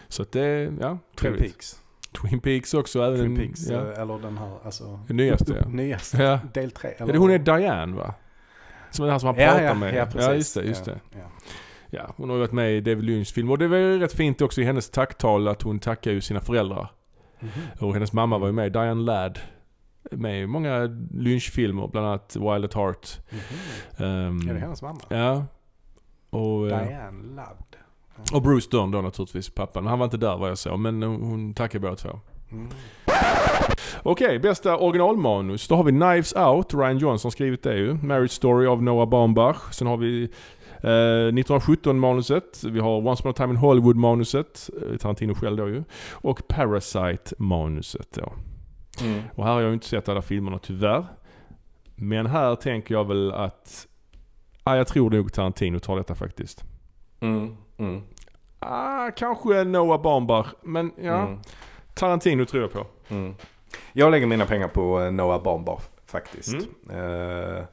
[0.07, 1.41] Så att det, ja, Twin trevligt.
[1.41, 1.79] Peaks.
[2.21, 3.01] Twin Peaks också.
[3.01, 4.99] Även Twin Peaks, ja, eh, eller den här, alltså.
[5.07, 5.69] den nyaste ja.
[5.69, 6.23] Nyaste.
[6.23, 6.39] ja.
[6.53, 6.93] Del tre.
[6.97, 8.13] Är det hon är Diane va?
[8.91, 9.95] Som är den här som han ja, pratar ja, med.
[9.95, 10.25] Ja, precis.
[10.27, 10.63] ja, just det.
[10.63, 11.19] Just ja, det.
[11.95, 12.13] Ja.
[12.17, 14.41] Hon har ju varit med i David Lynchs film och det var ju rätt fint
[14.41, 16.91] också i hennes tacktal att hon tackar ju sina föräldrar.
[17.39, 17.49] Mhm.
[17.79, 19.39] Och hennes mamma var ju med, Diane Ladd.
[20.11, 20.79] Med i många
[21.13, 23.07] Lynch-filmer, bland annat Wild at Heart.
[23.29, 24.05] Mhm.
[24.07, 24.99] Ehm, Är det hennes mamma?
[25.09, 25.45] Ja.
[26.29, 27.75] Och, eh, Diane Ladd.
[28.33, 29.87] och Bruce Dern då naturligtvis, pappan.
[29.87, 32.19] Han var inte där vad jag såg, men hon, tackar båda två.
[32.51, 32.67] Mm.
[34.03, 35.67] Okej, bästa originalmanus.
[35.67, 37.93] Då har vi Knives Out, Ryan Johnson skrivit det ju.
[37.93, 39.71] Marriage Story av Noah Baumbach.
[39.73, 40.29] Sen har vi
[40.87, 42.63] 1917-manuset.
[42.63, 44.69] Vi har Once upon a time in Hollywood-manuset.
[44.91, 45.83] Eh, Tarantino själv då ju.
[46.11, 48.33] Och Parasite-manuset då.
[49.01, 49.21] Mm.
[49.35, 51.05] Och här har jag ju inte sett alla filmerna tyvärr.
[51.95, 53.87] Men här tänker jag väl att...
[54.63, 56.63] Ah, jag tror nog Tarantino tar detta faktiskt.
[57.19, 57.57] Mm.
[57.77, 58.01] Mm.
[58.59, 60.47] Ah, kanske Noah Baumbach.
[60.61, 61.39] Men ja, Mm.
[61.93, 62.85] Tarantino tror jag på.
[63.09, 63.35] Mm.
[63.93, 66.53] Jag lägger mina pengar på eh, Noah Baumbach faktiskt.
[66.89, 67.63] Mm.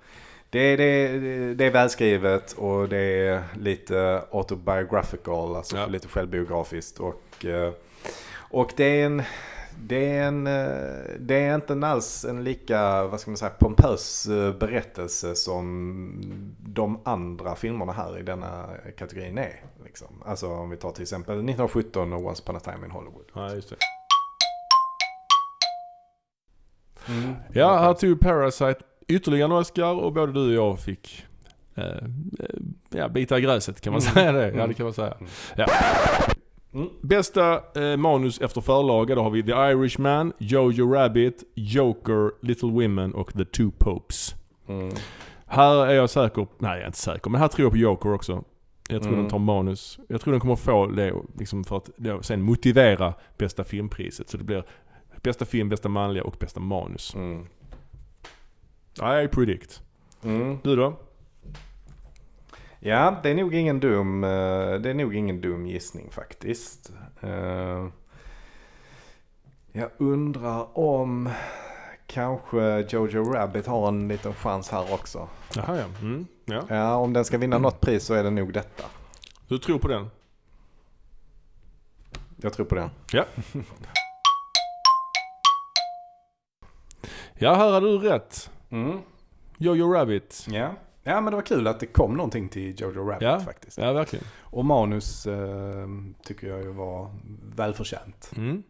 [0.51, 1.09] Det, det,
[1.55, 5.87] det är välskrivet och det är lite autobiographical, alltså Ja.
[5.87, 6.99] lite självbiografiskt.
[7.01, 7.73] Och, eh,
[8.51, 9.23] och det är en...
[9.83, 14.27] Det är, en, eh, det är inte alls en lika, vad ska man säga, pompös
[14.27, 16.13] eh, berättelse som
[16.59, 19.65] de andra filmerna här i denna kategorin är.
[19.85, 20.23] Liksom.
[20.27, 23.25] Alltså om vi tar till exempel 1917 och Once upon a time in Hollywood.
[23.35, 23.77] Ja, just det.
[27.09, 27.35] Mm.
[27.53, 31.25] Ja, här tog Parasite ytterligare en Oscar och både du och jag fick
[31.75, 32.01] eh, eh,
[32.91, 34.13] ja, bita i gräset kan man Mm.
[34.15, 34.47] säga det.
[34.47, 34.75] Ja, det Mm.
[34.75, 35.13] kan man säga.
[35.15, 35.29] Mm.
[35.57, 35.67] Ja.
[36.75, 36.89] Mm.
[37.03, 43.15] Bästa eh, manus efter förlaga, då har vi The Irishman, Jojo Rabbit, Joker, Little Women
[43.15, 44.35] och The Two Popes.
[44.69, 44.95] Mm.
[45.47, 48.13] Här är jag säker, nej jag är inte säker, men här tror jag på Joker
[48.15, 48.45] också.
[48.89, 49.23] Jag tror Mm.
[49.23, 49.99] den tar manus.
[50.09, 54.29] Jag tror den kommer få det liksom för att då sen motivera bästa filmpriset.
[54.29, 54.65] Så det blir
[55.23, 57.15] bästa film, bästa manliga och bästa manus.
[57.15, 57.47] Mm.
[58.99, 59.83] I predict.
[60.23, 60.59] Mm.
[60.63, 60.97] Du då?
[62.81, 64.31] Ja, det är nog ingen dum, eh,
[64.75, 66.93] det är nog ingen dum gissning faktiskt.
[67.21, 67.87] Eh,
[69.73, 71.29] Jag undrar om
[72.07, 75.29] kanske Jojo Rabbit har en liten chans här också.
[75.55, 75.85] Jaha ja.
[76.03, 76.27] Mm.
[76.45, 76.63] ja.
[76.69, 78.85] Ja, om den ska vinna något pris så är det nog detta.
[79.49, 80.11] Du tror på den?
[82.37, 82.91] Jag tror på den.
[83.13, 83.25] Ja.
[87.43, 88.51] Ja, här har du rätt.
[88.71, 88.99] Mm.
[89.59, 90.47] Jojo Rabbit.
[90.51, 90.75] Ja.
[91.03, 93.41] ja, men det var kul att det kom någonting till Jojo Rabbit Ja.
[93.41, 93.79] faktiskt.
[93.79, 94.25] Ja, verkligen.
[94.41, 95.89] Och manus eh,
[96.25, 97.11] tycker jag ju var
[97.57, 98.31] välförtjänt.
[98.37, 98.63] Mm.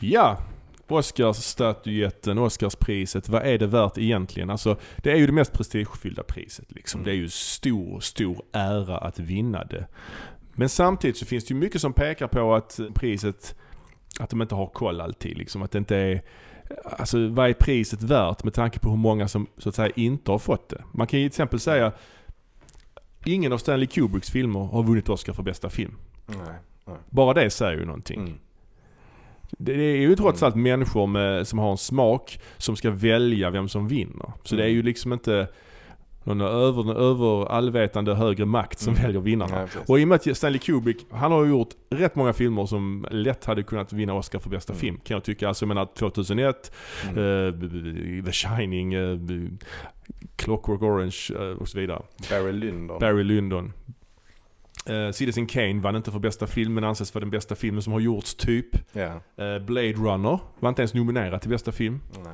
[0.00, 0.38] Ja,
[0.88, 4.50] Oscarsstatyetten, Oscarspriset, vad är det värt egentligen?
[4.50, 7.00] Alltså, det är ju det mest prestigefyllda priset liksom.
[7.00, 7.04] Mm.
[7.04, 9.86] Det är ju stor, stor ära att vinna det.
[10.52, 13.54] Men samtidigt så finns det ju mycket som pekar på att priset,
[14.20, 15.62] att de inte har koll alltid liksom.
[15.62, 16.22] Att det inte är,
[16.84, 20.30] alltså vad är priset värt med tanke på hur många som så att säga inte
[20.30, 20.82] har fått det?
[20.92, 21.92] Man kan ju till exempel säga,
[23.24, 25.94] ingen av Stanley Kubricks filmer har vunnit Oscar för bästa film.
[26.26, 26.94] Nej.
[27.10, 28.20] Bara det säger ju någonting.
[28.20, 28.38] Mm.
[29.58, 30.46] Det är ju trots Mm.
[30.46, 34.32] allt människor med, som har en smak som ska välja vem som vinner.
[34.44, 34.76] Så det är Mm.
[34.76, 35.48] ju liksom inte
[36.24, 39.02] någon över, över allvetande högre makt som Mm.
[39.04, 39.68] väljer vinnarna.
[39.74, 39.80] Ja.
[39.88, 43.06] Och i och med att Stanley Kubrick, han har ju gjort rätt många filmer som
[43.10, 44.80] lätt hade kunnat vinna Oscar för bästa Mm.
[44.80, 45.48] film kan jag tycka.
[45.48, 46.72] Alltså jag menar 2001,
[47.08, 47.60] Mm.
[47.60, 48.90] b- The Shining,
[49.26, 49.66] b-
[50.36, 52.02] Clockwork Orange eh, och så vidare.
[52.30, 52.98] Barry Lyndon.
[52.98, 53.72] Barry Lyndon.
[54.90, 57.92] Uh, Citizen Kane vann inte för bästa film men anses vara den bästa filmen som
[57.92, 58.96] har gjorts typ.
[58.96, 62.00] Eh, Blade Runner var inte ens nominerad till bästa film.
[62.24, 62.32] Nej.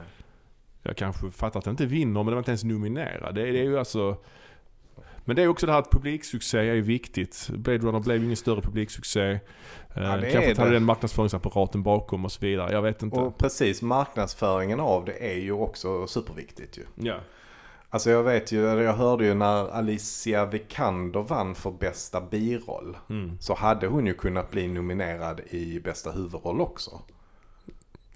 [0.87, 3.35] Jag kanske fattar att den inte vinner men den var inte ens nominerad.
[3.35, 4.17] Det, det är ju alltså...
[5.25, 7.49] Men det är också det här att publiksuccé är viktigt.
[7.53, 9.31] Blade Runner blev ingen större publiksuccé.
[9.31, 9.39] Eh,
[9.95, 12.73] Ja, det kanske inte hade den marknadsföringsapparaten bakom och så vidare.
[12.73, 13.21] Jag vet inte.
[13.21, 16.83] Och precis, marknadsföringen av det är ju också superviktigt ju.
[16.95, 17.17] ja.
[17.91, 22.97] Alltså jag vet ju, jag hörde ju när Alicia Vikander vann för bästa biroll.
[23.11, 23.39] Mm.
[23.41, 27.01] Så hade hon ju kunnat bli nominerad i bästa huvudroll också.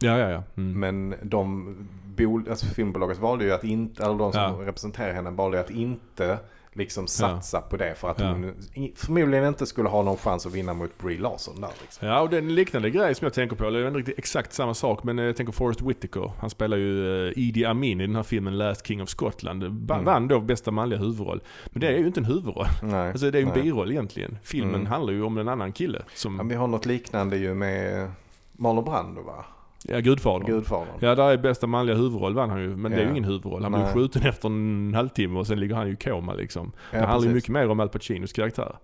[0.00, 0.42] Ja, ja, ja.
[0.56, 0.80] Mm.
[0.80, 1.76] Men de,
[2.16, 4.56] bol, alltså filmbolaget valde ju att inte, eller de som Ja.
[4.60, 6.38] representerar henne valde ju att inte
[6.72, 7.94] liksom satsa på det.
[7.94, 8.26] För att Ja.
[8.26, 8.54] hon
[8.96, 12.08] förmodligen inte skulle ha någon chans att vinna mot Brie Larson där liksom.
[12.08, 13.64] Ja, och det är en liknande grej som jag tänker på.
[13.64, 16.32] Eller det är inte riktigt exakt samma sak, men eh, jag tänker Forrest Whitaker.
[16.40, 19.62] Han spelar ju eh, Idi Amin i den här filmen Last King of Scotland.
[19.64, 20.04] Mm.
[20.04, 21.40] Vann då bästa manliga huvudroll.
[21.66, 22.66] Men det är ju inte en huvudroll.
[22.82, 23.08] Nej.
[23.10, 23.62] Alltså det är ju en nej.
[23.62, 24.38] biroll egentligen.
[24.42, 24.86] Filmen Mm.
[24.86, 25.98] handlar ju om en annan kille.
[26.06, 28.10] Ja, Som, vi har något liknande ju med
[28.52, 29.44] Marlon Brando va?
[29.84, 30.46] Ja, Gudfadern.
[30.46, 30.94] Gudfadern.
[31.00, 32.76] Ja, där är bästa manliga huvudroll vann han ju.
[32.76, 33.10] Men det är ju Ja.
[33.10, 33.62] ingen huvudroll.
[33.62, 33.92] Han blir Nej.
[33.94, 36.72] skjuten efter en halvtimme och sen ligger han ju i koma liksom.
[36.92, 38.76] Ja, det handlar ju mycket mer om Al Pacinos karaktär.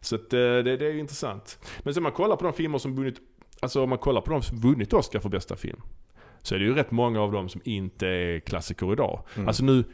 [0.00, 1.58] Så att, eh, det, det är ju intressant.
[1.82, 3.16] Men sen man kollar på de filmer som vunnit,
[3.60, 5.80] alltså om man kollar på de som vunnit Oscar för bästa film.
[6.42, 9.22] Så är det ju rätt många av dem som inte är klassiker idag.
[9.36, 9.48] Mm.
[9.48, 9.84] Alltså nu,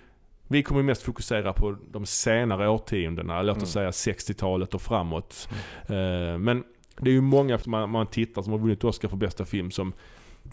[0.48, 3.92] vi kommer mest fokusera på de senare årtiondena, låt oss Mm.
[3.92, 5.48] säga 60-talet och framåt.
[5.88, 6.64] Eh, men
[6.98, 9.92] det är ju många man tittar som har vunnit Oscar för bästa film som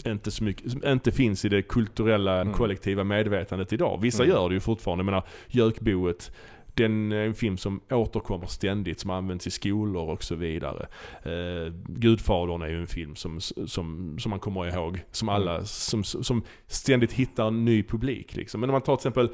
[0.06, 2.54] inte, så mycket, inte finns i det kulturella, Mm.
[2.54, 4.00] kollektiva medvetandet idag.
[4.02, 4.36] Vissa Mm.
[4.36, 5.02] gör det ju fortfarande.
[5.02, 6.32] Jag menar, Jökboet,
[6.76, 10.86] den är en film som återkommer ständigt, som används i skolor och så vidare.
[11.24, 15.66] Eh, Gudfadern är ju en film som, som, som man kommer ihåg, som alla, Mm.
[15.66, 18.62] som, som ständigt hittar en ny publik liksom.
[18.62, 19.30] Men om man tar till exempel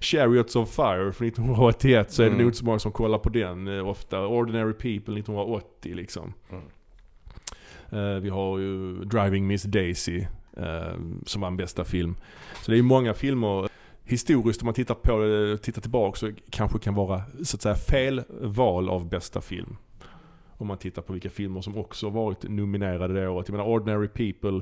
[0.00, 2.38] Chariots of Fire från 1981 så är det Mm.
[2.38, 4.26] nog inte så många som kollar på den eh, ofta.
[4.26, 6.32] Ordinary People 1980 liksom.
[6.50, 6.64] Mm.
[7.94, 10.24] Eh, vi har ju Driving Miss Daisy
[10.56, 10.94] eh,
[11.26, 12.16] som var en bästa film.
[12.62, 13.68] Så det är ju många filmer
[14.04, 17.74] historiskt om man tittar på det, tittar tillbaka så kanske kan vara så att säga
[17.74, 19.76] fel val av bästa film.
[20.56, 23.48] Om man tittar på vilka filmer som också varit nominerade det året.
[23.48, 24.60] Jag menar Ordinary People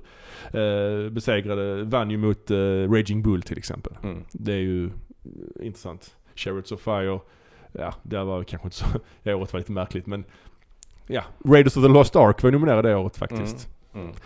[0.60, 2.56] eh, besegrade, vann ju mot eh,
[2.90, 3.92] Raging Bull till exempel.
[4.02, 4.24] Mm.
[4.32, 4.90] Det är ju
[5.60, 6.16] intressant.
[6.34, 7.20] Chariots of Fire,
[7.72, 8.86] ja det var kanske inte så,
[9.24, 10.24] året var lite märkligt men
[11.06, 13.68] ja, Raiders of the Lost Ark var nominerad det året faktiskt.
[13.94, 14.04] Mm.
[14.06, 14.16] Mm.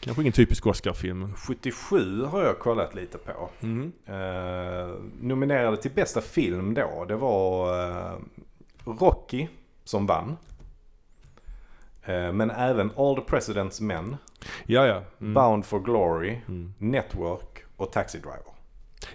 [0.00, 1.18] Kanske ingen typisk Oscar-film.
[1.20, 3.50] men- 77 har jag kollat lite på.
[3.62, 3.92] Mm.
[4.06, 8.18] Eh, nominerade till bästa film då, det var eh,
[8.84, 9.48] Rocky
[9.84, 10.36] som vann.
[12.04, 14.16] Eh, men även All the President's Men,
[14.66, 15.02] Ja, ja.
[15.20, 15.34] Mm.
[15.34, 16.74] Bound for Glory, Mm.
[16.78, 18.40] Network och Taxi Driver.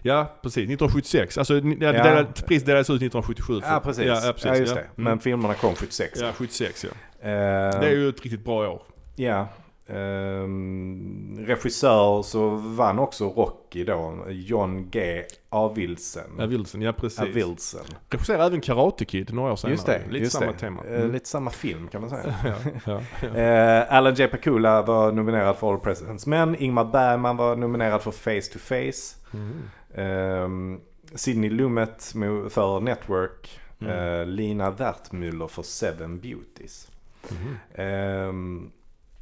[0.02, 0.58] Ja, precis.
[0.70, 1.38] 1976.
[1.38, 1.62] Alltså, Ja.
[1.62, 3.62] delade- priset delades ut 1977.
[3.62, 4.60] för- Ja precis, Ja, ja, ja, precis.
[4.60, 4.82] just det.
[4.82, 4.92] Mm.
[4.96, 6.20] Men filmerna kom 76.
[6.22, 6.90] Ja, 76 ja.
[7.22, 8.82] Eh, Det är ju ett riktigt bra år.
[9.16, 9.48] Ja.
[9.88, 15.24] Ehm, regissör så vann också Rocky då, John G.
[15.50, 16.32] Avilsen.
[16.38, 17.20] Ja, Wilson, ja precis.
[17.20, 17.82] Avilsen.
[18.10, 19.74] Regisserade även Karate Kid några år senare.
[19.74, 20.58] Just det, Lite just samma det.
[20.58, 20.84] tema.
[20.86, 21.12] Eh, Mm.
[21.12, 22.36] lite samma film kan man säga.
[22.46, 22.54] ja,
[22.86, 23.28] ja, ja.
[23.40, 24.28] Eh, Alan J.
[24.28, 26.56] Pakula var nominerad för All Presidents Men.
[26.56, 29.18] Ingmar Bergman var nominerad för Face to Face.
[29.34, 29.62] Mm.
[29.96, 30.80] Ehm,
[31.16, 32.04] Sidney Lumet
[32.50, 33.60] för Network.
[33.82, 34.30] Mm.
[34.30, 36.88] Lina Wertmüller för Seven Beauties.
[37.30, 37.58] Mhm.
[37.76, 38.72] Ehm,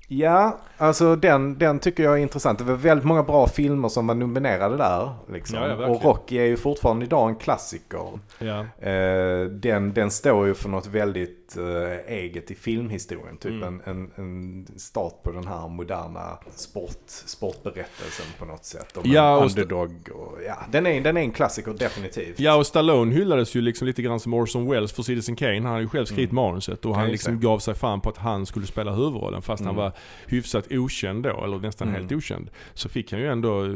[0.07, 2.59] ja, alltså den, den tycker jag är intressant.
[2.59, 5.13] Det var väldigt många bra filmer som var nominerade där.
[5.33, 5.57] Liksom.
[5.57, 8.19] Ja, ja, och Rocky är ju fortfarande idag en klassiker.
[8.39, 8.59] Ja.
[8.89, 13.37] Eh, den, den står ju för något väldigt eh, eget i filmhistorien.
[13.37, 13.63] Typ Mm.
[13.63, 18.97] en, en, en start på den här moderna sport, sportberättelsen på något sätt.
[18.97, 20.09] Om Ja, en underdog.
[20.15, 22.39] Och, ja, den, är, den är en klassiker definitivt.
[22.39, 25.55] ja, och Stallone hyllades ju liksom lite grann som Orson Welles för Citizen Kane.
[25.61, 26.43] Han hade ju själv skrivit Mm.
[26.43, 29.41] manuset och Ja, han just liksom gav sig fram på att han skulle spela huvudrollen
[29.41, 29.83] fast han Mm.
[29.83, 29.91] var
[30.27, 31.99] hyfsat okänd då, eller nästan Mm.
[32.01, 32.49] helt okänd.
[32.73, 33.71] Så fick han ju ändå eh,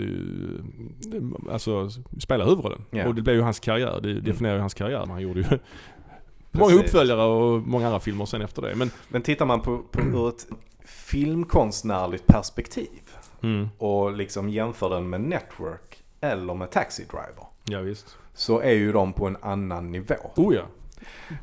[1.54, 2.82] alltså, spela huvudrollen.
[2.92, 3.08] Ja.
[3.08, 5.06] Och det blev ju hans karriär, det definierar ju hans karriär.
[5.08, 5.46] Han gjorde ju
[6.60, 8.76] många uppföljare och många andra filmer sen efter det.
[8.76, 10.48] Men, Men tittar man på, på ur ett
[10.86, 12.90] filmkonstnärligt perspektiv
[13.44, 17.46] mm, och liksom jämför den med Network eller med Taxi Driver.
[17.66, 18.18] ja visst.
[18.34, 20.16] Så är ju de på en annan nivå.
[20.36, 20.62] Oh ja.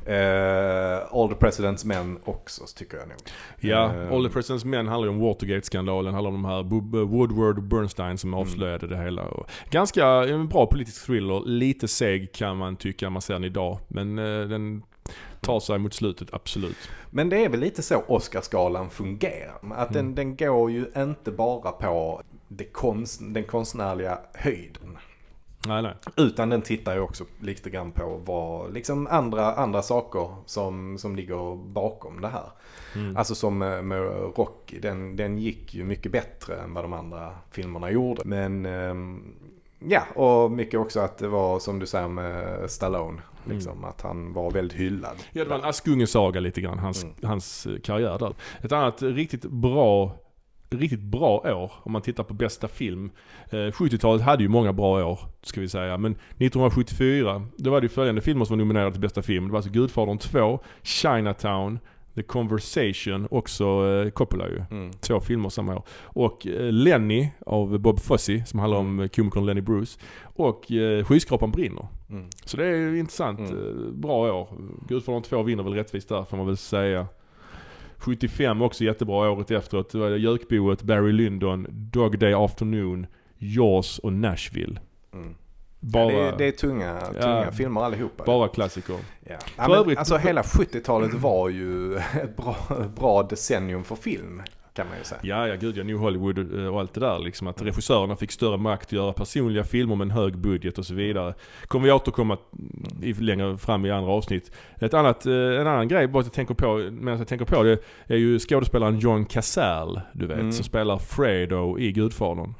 [0.05, 3.17] Eh, All the President's Men också tycker jag nog.
[3.59, 7.05] Ja, Eh, All the President's Men handlar ju om Watergate-skandalen, handlar om de här Bo-
[7.05, 9.23] Woodward och Bernstein som avslöjade det hela.
[9.23, 13.77] Och ganska en bra politisk thriller, lite seg kan man tycka man ser den idag.
[13.87, 14.83] Men eh, den
[15.41, 16.89] tar sig mot slutet, absolut.
[17.09, 19.59] Men det är väl lite så Oscarsgalan fungerar.
[19.75, 20.15] Att den, Mm.
[20.15, 24.97] den går ju inte bara på det konst, den konstnärliga höjden.
[25.67, 25.93] Nej, nej.
[26.17, 31.15] Utan den tittar ju också lite grann på vad, liksom andra, andra saker som, som
[31.15, 32.51] ligger bakom det här.
[32.95, 33.17] Mm.
[33.17, 34.01] Alltså som med, med
[34.37, 38.21] Rocky, den, den gick ju mycket bättre än vad de andra filmerna gjorde.
[38.25, 39.33] Men ehm,
[39.79, 43.21] ja, och mycket också att det var som du säger med Stallone.
[43.49, 45.15] Liksom, Att han var väldigt hyllad.
[45.31, 47.15] Ja, det var en Askungesaga lite grann, hans, Mm.
[47.23, 48.33] hans eh, karriär där.
[48.61, 50.17] Ett annat riktigt bra
[50.73, 53.11] Riktigt bra år om man tittar på bästa film.
[53.49, 55.97] Eh, 70-talet hade ju många bra år, ska vi säga.
[55.97, 59.45] Men 1974, då var det ju följande filmer som var nominerade till bästa film.
[59.45, 61.79] Det var alltså Gudfadern 2, Chinatown,
[62.15, 64.63] The Conversation, också eh, Coppola ju.
[64.71, 64.91] Mm.
[64.91, 65.83] Två filmer samma år.
[66.03, 69.99] Och eh, Lenny av Bob Fosse, som handlar om eh, komikern Lenny Bruce.
[70.23, 71.87] Och eh, Skyskrapan brinner.
[72.09, 72.25] Mm.
[72.45, 73.39] Så det är ju intressant.
[73.39, 73.87] Mm.
[73.87, 74.49] Eh, Bra år.
[74.87, 77.07] Gudfadern 2 vinner väl rättvist där får man väl säga.
[77.97, 79.89] 75 också jättebra året efteråt.
[79.89, 84.79] Det var Jökboet, Barry Lyndon, Dog Day Afternoon, Jaws och Nashville.
[85.13, 85.35] Mm.
[85.83, 88.23] Bara, Det, är, det är tunga, tunga filmer allihopa.
[88.25, 88.95] bara klassiker.
[89.29, 89.35] Ja.
[89.57, 92.55] Ja, men, övrigt- alltså hela 70-talet var ju ett bra,
[92.95, 94.41] bra decennium för film.
[94.73, 95.19] Kan man ju säga.
[95.23, 97.47] Ja, ja gud ja, New Hollywood och allt det där liksom.
[97.47, 100.93] Att regissörerna fick större makt att göra personliga filmer med en hög budget och så
[100.93, 101.33] vidare.
[101.67, 102.37] Kommer vi återkomma
[103.01, 104.51] i, längre fram i andra avsnitt.
[104.81, 107.63] Ett annat, eh, en annan grej bara att jag tänker på, medan jag tänker på
[107.63, 110.51] det, är ju skådespelaren John Cazale, du vet, Mm.
[110.51, 112.53] som spelar Fredo i Gudfadern.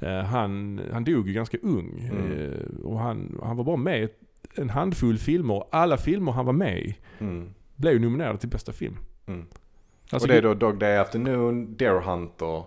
[0.00, 2.10] Eh, han, han dog ju ganska ung.
[2.12, 2.32] Mm.
[2.52, 4.08] Eh, och han, han var bara med i
[4.54, 5.54] en handfull filmer.
[5.54, 7.54] och Alla filmer han var med i Mm.
[7.76, 8.96] blev ju nominerade till bästa film.
[9.26, 9.46] Mm.
[10.10, 12.64] Alltså, och det är då Dog Day Afternoon, Deer Hunter,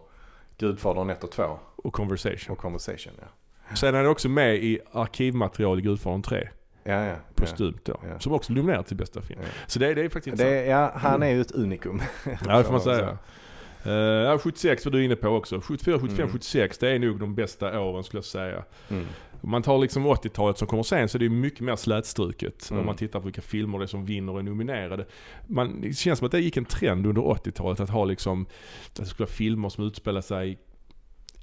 [0.57, 2.53] Gudfadern 1 och 2 och Conversation.
[2.53, 3.13] och Conversation.
[3.69, 6.49] Ja, Sen är han också med i arkivmaterial i Gudfadern 3.
[6.83, 7.15] ja, ja.
[7.35, 7.99] Postumt då.
[8.09, 8.19] Ja.
[8.19, 9.39] Som också nominerad till bästa film.
[9.43, 9.47] Ja.
[9.67, 12.01] Så det, det är faktiskt Det, är- ja, han är ju ett unikum.
[12.47, 13.17] Ja det får man säga.
[13.85, 15.61] Uh, ja, 76 var du inne på också.
[15.61, 16.31] 74, 75, Mm.
[16.33, 18.63] 76 det är nog de bästa åren skulle jag säga.
[18.89, 19.05] Mm.
[19.41, 22.69] Om man tar liksom 80-talet som kommer sen så är det mycket mer slätstruket.
[22.71, 22.79] Mm.
[22.79, 25.05] Om man tittar på vilka filmer det är som vinner och är nominerade.
[25.47, 28.41] Man, det känns som att det gick en trend under 80-talet att ha liksom,
[28.85, 30.59] att det skulle vara filmer som utspelar sig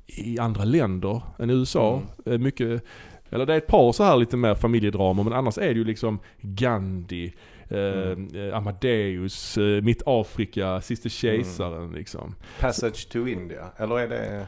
[0.07, 2.03] i andra länder än USA.
[2.26, 2.84] Eh, Mycket,
[3.30, 5.84] eller det är ett par så här lite mer familjedramer men annars är det ju
[5.84, 7.32] liksom Gandhi, eh,
[7.71, 8.29] Mm.
[8.49, 12.35] eh, Amadeus, eh, Mitt Afrika, Siste Kejsaren liksom.
[12.61, 14.47] Passage to India, eller är det...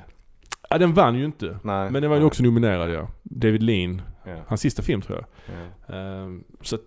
[0.70, 1.58] Ja den vann ju inte.
[1.62, 1.90] Nej.
[1.90, 3.08] Men den var ju också nominerad ja.
[3.22, 4.36] David Lean Ja.
[4.46, 5.26] Hans sista film tror jag.
[5.56, 5.94] Ja.
[5.96, 6.80] Ehm, så att,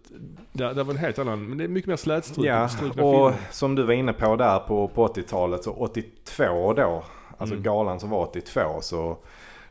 [0.52, 3.32] det, det var en helt annan, men det är mycket mer slätstrukna Ja, strukna och
[3.32, 3.48] filmer.
[3.52, 7.04] som du var inne på där på, på 80-talet, så 82 då,
[7.38, 7.64] alltså Mm.
[7.64, 9.18] galan som var 82, så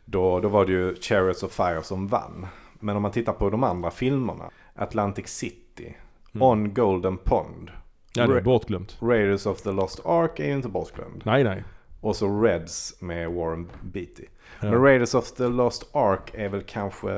[0.04, 2.46] då, då var det ju Chariots of Fire som vann.
[2.80, 5.96] Men om man tittar på de andra filmerna, Atlantic City,
[6.34, 6.42] Mm.
[6.42, 7.70] On Golden Pond,
[8.14, 8.98] Ja, det är bortglömt.
[9.00, 11.22] Raiders of the Lost Ark är ju inte bortglömd.
[11.24, 11.64] Nej, nej.
[12.00, 14.24] Och så Reds med Warren Beatty.
[14.60, 14.70] Ja.
[14.70, 17.10] Men Raiders of the Lost Ark är väl kanske,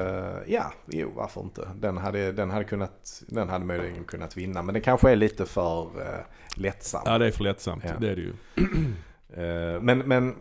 [0.46, 1.68] ja, jo varför inte.
[1.74, 4.62] Den hade, den hade, kunnat, den hade möjligen kunnat vinna.
[4.62, 6.02] Men det kanske är lite för uh,
[6.56, 7.04] lättsamt.
[7.06, 7.84] Ja, det är för lättsamt.
[7.86, 7.92] Ja.
[8.00, 8.32] Det är det ju.
[9.36, 10.34] Eh, men, men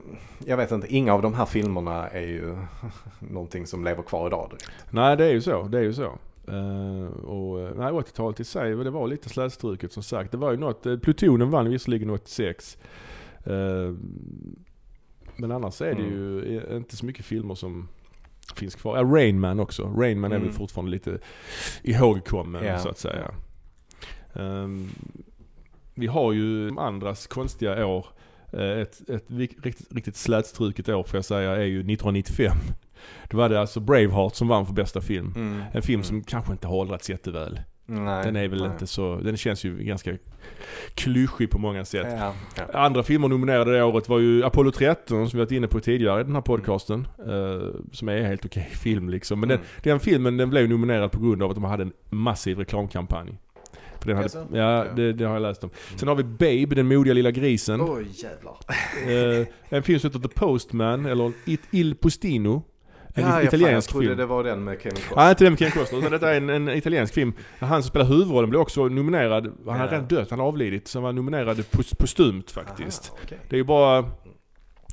[0.46, 2.58] jag vet inte, inga av de här filmerna är ju
[3.20, 4.72] någonting som lever kvar idag direkt.
[4.90, 5.64] Nej, det är ju så.
[5.64, 6.18] Det är ju så.
[6.52, 10.32] Eh, och, eh, nej, 80-talet i sig, det var lite slätstruket som sagt.
[10.32, 12.78] Det var ju något, uh, Plutonen vann visserligen 86.
[13.46, 13.94] Eh,
[15.36, 16.10] men annars är det Mm.
[16.14, 17.88] ju eh, inte så mycket filmer som
[18.56, 18.98] finns kvar.
[18.98, 19.84] Ja, Rain Man också.
[19.98, 20.48] Rain Man är Mm.
[20.48, 21.20] väl fortfarande lite
[21.84, 22.80] ihågkommen Ja.
[22.80, 23.32] så att säga.
[24.34, 24.90] Ehm,
[25.94, 28.06] vi har ju andras konstiga år.
[28.54, 32.58] Eh, Ett, ett riktigt, riktigt slätstruket år får jag säga är ju 1995.
[33.30, 35.62] Då var det alltså Braveheart som vann för bästa film.
[35.74, 37.60] En film som kanske inte har åldrats jätteväl.
[37.86, 38.72] Nej, Den är väl nej.
[38.72, 40.12] inte så, den känns ju ganska
[40.96, 42.08] klyschig på många sätt.
[42.20, 42.80] Ja, ja.
[42.80, 46.22] Andra filmer nominerade det året var ju Apollo 13 som vi varit inne på tidigare
[46.22, 47.08] i den här podcasten.
[47.20, 49.40] eh, som är en helt okej film liksom.
[49.40, 49.62] Men Mm.
[49.62, 53.38] den, den filmen den blev nominerad på grund av att de hade en massiv reklamkampanj.
[54.00, 54.48] För den hade, Jaså?
[54.54, 55.70] ja, det, det har jag läst om.
[55.96, 57.82] Sen har vi Babe, den modiga lilla grisen.
[57.82, 58.58] Oj jävlar.
[59.42, 62.64] Eh, en film som heter The Postman, eller It, Il Postino.
[63.16, 64.18] En Ja, jag, fan, jag italiensk trodde film.
[64.18, 65.16] det var den med Kevin Costner.
[65.18, 67.34] Nej, inte den med Ken Costner, utan detta är en, en italiensk film.
[67.60, 69.46] Han som spelar huvudrollen blev också nominerad.
[69.66, 69.92] Han har Ja.
[69.92, 70.88] redan dött, han har avlidit.
[70.88, 73.10] Så han var nominerad post- postumt faktiskt.
[73.10, 73.40] Aha, okej.
[73.50, 74.02] Det är ju bara,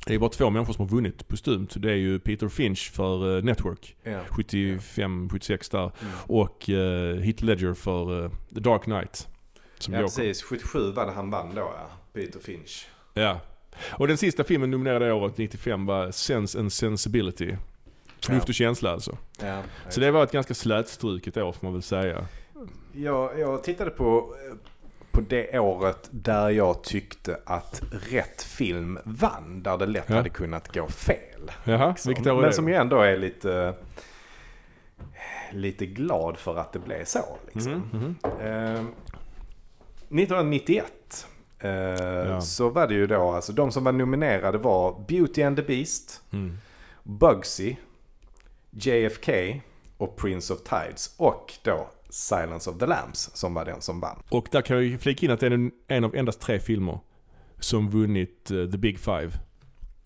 [0.05, 1.67] det är bara två människor som har vunnit postumt.
[1.75, 4.19] Det är ju Peter Finch för eh, Network, Ja.
[4.29, 5.79] 75-76 där.
[5.79, 6.13] Mm.
[6.27, 9.27] Och uh, Heath Ledger för eh, The Dark Knight.
[9.79, 11.89] Som Ja precis, 77 var det han vann då ja.
[12.13, 12.87] Peter Finch.
[13.13, 13.39] Ja.
[13.91, 17.55] Och den sista filmen nominerade året, 95, var Sense and Sensibility.
[18.25, 18.51] Förnuft Ja.
[18.51, 19.17] och känsla alltså.
[19.41, 22.25] Ja, Så det var ett ganska slätstruket år får man väl säga.
[22.93, 24.35] jag, jag tittade på,
[25.11, 29.63] på det året där jag tyckte att rätt film vann.
[29.63, 30.15] Där det lätt Ja.
[30.15, 31.51] hade kunnat gå fel.
[31.63, 32.09] Jaha, liksom.
[32.09, 32.53] vilket år Men det?
[32.53, 33.73] som jag ändå är lite,
[35.51, 37.37] lite glad för att det blev så.
[37.53, 37.71] Liksom.
[37.73, 38.15] Mhm, mhm.
[38.41, 38.83] Eh,
[40.11, 41.27] 1991
[41.59, 42.41] eh, Ja.
[42.41, 46.21] så var det ju då, alltså de som var nominerade var Beauty and the Beast,
[46.31, 46.57] Mm.
[47.03, 47.75] Bugsy,
[48.71, 49.61] JFK
[49.97, 51.15] och Prince of Tides.
[51.17, 54.23] Och då Silence of the Lambs som var den som vann.
[54.29, 56.99] Och där kan vi flika in att det är en, en av endast tre filmer
[57.59, 59.31] som vunnit eh, The Big Five.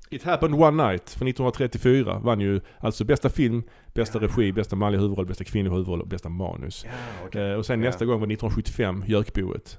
[0.10, 5.02] It Happened One Night från 1934 vann ju alltså bästa film, bästa regi, bästa manliga
[5.02, 6.86] huvudroll, bästa kvinnliga huvudroll och bästa manus.
[6.86, 7.90] Ja, Eh, och sen Ja.
[7.90, 9.78] nästa gång var 1975, Jökboet.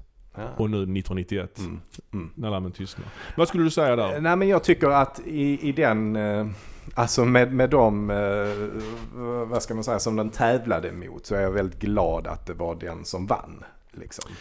[0.57, 1.79] Och nu 1991, Mm.
[2.13, 2.29] Mm.
[2.35, 3.07] När lammen tystnar.
[3.37, 4.21] Vad skulle du säga där?
[4.21, 6.47] Nej men jag tycker att i, i den, eh,
[6.93, 11.41] alltså med, med de, eh, vad ska man säga, som den tävlade mot så är
[11.41, 13.63] jag väldigt glad att det var den som vann.
[13.91, 14.31] Liksom.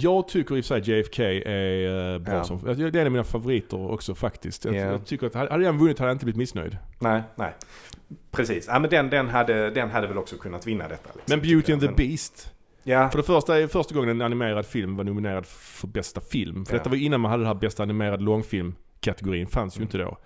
[0.00, 2.44] Jag tycker i och för sig JFK är eh, bra Ja.
[2.44, 2.60] som...
[2.64, 4.64] Det är en av mina favoriter också faktiskt.
[4.64, 4.80] Jag, Ja.
[4.80, 6.76] jag tycker att hade den vunnit hade jag inte blivit missnöjd.
[6.98, 7.52] Nej, nej.
[8.30, 8.66] Precis.
[8.68, 11.10] Ja, men den, den, hade, den hade väl också kunnat vinna detta.
[11.14, 12.52] Liksom, Men Beauty and the Beast.
[12.82, 16.20] Ja, För det första är det första gången en animerad film var nominerad för bästa
[16.20, 16.64] film.
[16.66, 16.78] För Ja.
[16.78, 18.20] detta var innan man hade den här bästa animerad
[19.06, 19.46] långfilm-kategorin.
[19.46, 20.18] fanns ju inte då.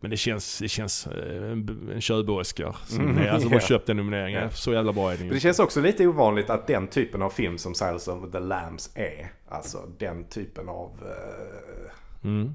[0.00, 2.76] Men det känns, det känns eh, en, en tjurbo-Oscar.
[2.86, 4.42] Som Mm, alltså de har köpt den nomineringen.
[4.42, 4.50] Ja.
[4.50, 5.34] Så jävla bra är den Men ju.
[5.34, 8.90] det känns också lite ovanligt att den typen av film som Silence of the Lambs
[8.94, 11.90] är, alltså den typen av eh,
[12.24, 12.54] Mm.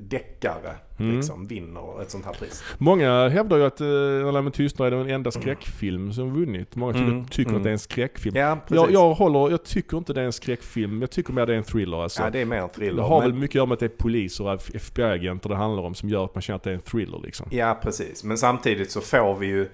[0.00, 1.16] Deckare, Mm.
[1.16, 2.64] liksom vinner ett sånt här pris.
[2.78, 6.76] Många hävdar ju att uh, När lammen tystnar är den enda skräckfilm som vunnit.
[6.76, 7.56] Många tycker, Mm, tycker mm.
[7.56, 8.36] att det är en skräckfilm.
[8.36, 8.58] Ja.
[8.68, 11.00] Jag, jag håller, jag tycker inte det är en skräckfilm.
[11.00, 12.22] Jag tycker mer det är en thriller alltså.
[12.22, 13.02] ja, det är mer en det thriller.
[13.02, 15.82] har men- väl mycket att göra med att det är poliser och FBI-agenter det handlar
[15.82, 17.46] om som gör att man känner att det är en thriller liksom.
[17.50, 18.24] Ja, precis.
[18.24, 19.68] Men samtidigt så får vi ju,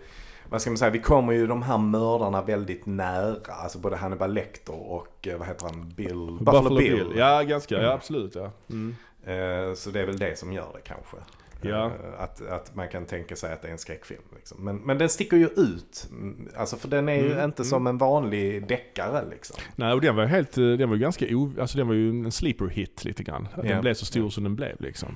[0.49, 3.53] vad ska man säga, vi kommer ju de här mördarna väldigt nära.
[3.63, 6.37] Alltså både Hannibal Lecter och, eh, vad heter han, Bill?
[6.41, 7.07] Buffalo, Bill.
[7.17, 7.75] Ja, ganska.
[7.75, 7.93] Ja, Mm.
[7.95, 8.51] absolut ja.
[8.71, 8.97] Mm.
[9.25, 11.17] Eh, Så det är väl det som gör det kanske.
[11.65, 11.87] Ja.
[11.87, 11.93] Eh,
[12.23, 14.23] Att, att man kan tänka sig att det är en skräckfilm.
[14.37, 14.65] Liksom.
[14.65, 16.09] Men, men den sticker ju ut.
[16.11, 17.71] Mm, Alltså för den är ju Mm, inte mm.
[17.71, 19.57] som en vanlig deckare liksom.
[19.77, 22.09] Nej, och den var helt, eh, den var ju ganska o, alltså den var ju
[22.11, 23.49] en sleeper hit lite grann.
[23.55, 23.71] Att Ja.
[23.71, 24.31] den blev så stor Ja.
[24.31, 25.09] som den blev liksom.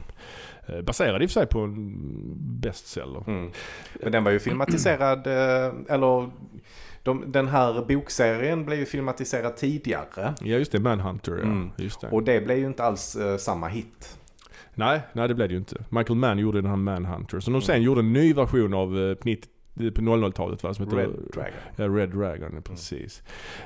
[0.85, 1.93] Baserad i och för sig på en
[2.61, 3.25] bestseller.
[3.27, 3.51] Mm.
[4.03, 5.27] Men den var ju filmatiserad,
[5.89, 6.31] eller
[7.07, 10.35] de, den här bokserien blev ju filmatiserad tidigare.
[10.41, 11.39] Ja just det, Manhunter ja.
[11.43, 11.71] Mm.
[11.79, 12.09] Just det.
[12.09, 14.19] Och det blev ju inte alls eh, samma hit.
[14.75, 15.85] nej, nej det blev det ju inte.
[15.89, 17.41] Michael Mann gjorde den här Manhunter.
[17.41, 17.63] Så de Mm.
[17.63, 20.75] sen gjorde en ny version av eh, på 90 Det är på 00-talet va?
[20.75, 21.53] Som heter Red Dragon.
[21.77, 23.23] Ja, Red Dragon, precis.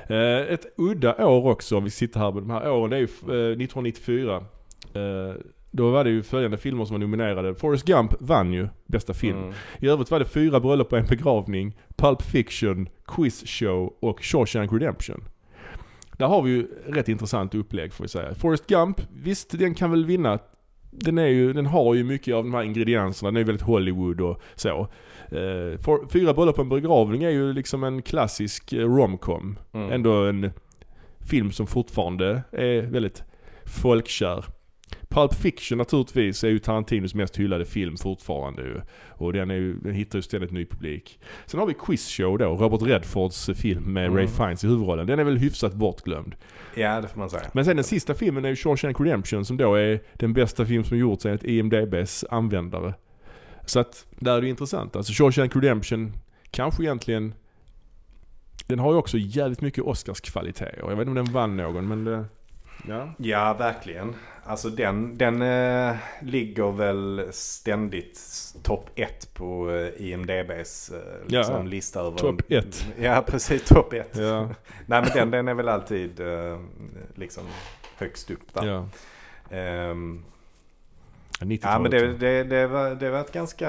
[0.07, 2.99] Eh, ett udda år också, om vi sitter här med de här åren, det är
[2.99, 4.43] ju eh, 1994.
[5.71, 7.55] Då var det ju följande filmer som var nominerade.
[7.55, 9.37] Forrest Gump vann ju bästa film.
[9.37, 9.53] Mm.
[9.79, 14.73] I övrigt var det fyra bröllop och en begravning, Pulp Fiction, Quiz Show och Shawshank
[14.73, 15.23] Redemption.
[16.17, 18.35] Där har vi ju rätt intressant upplägg får vi säga.
[18.35, 20.39] Forrest Gump, visst den kan väl vinna.
[20.91, 24.21] Den, är ju, den har ju mycket av de här ingredienserna, den är väldigt Hollywood
[24.21, 24.87] och så.
[25.79, 29.59] For, fyra bröllop och en begravning är ju liksom en klassisk eh, romcom.
[29.73, 29.91] Mm.
[29.91, 30.51] Ändå en
[31.29, 33.23] film som fortfarande är väldigt
[33.65, 34.45] folkkär.
[35.11, 38.81] Pulp Fiction naturligtvis är ju Tarantinos mest hyllade film fortfarande ju.
[39.09, 41.19] Och den, är ju, den hittar ju ständigt ny publik.
[41.45, 44.17] Sen har vi Quiz Show då, Robert Redfords film med Mm.
[44.17, 45.07] Ray Fiennes i huvudrollen.
[45.07, 46.35] Den är väl hyfsat bortglömd.
[46.75, 47.43] Ja, det får man säga.
[47.53, 50.83] Men sen den sista filmen är ju Shawshank Redemption som då är den bästa film
[50.83, 52.93] som gjorts enligt IMDBs användare.
[53.65, 54.95] Så att där är det intressant.
[54.95, 56.13] Alltså Shawshank Redemption
[56.51, 57.33] kanske egentligen
[58.67, 60.75] den har ju också jävligt mycket Oscars-kvaliteter.
[60.79, 62.25] Jag vet inte om den vann någon men det,
[62.87, 63.13] ja.
[63.17, 64.15] Ja, verkligen.
[64.43, 68.19] Alltså den, den eh, ligger väl ständigt
[68.63, 72.17] topp ett på eh, IMDBs eh, liksom, Ja, lista över...
[72.17, 72.85] topp ett.
[72.99, 73.63] Ja, precis.
[73.63, 74.17] Topp ett.
[74.17, 74.41] Ja,
[74.85, 76.59] Nej, men den, den är väl alltid eh,
[77.15, 77.43] liksom
[77.97, 78.65] högst upp där.
[78.65, 78.85] ja.
[79.49, 80.23] 90-talet.
[81.61, 83.67] Ja, men det, det, det, var, det var ett ganska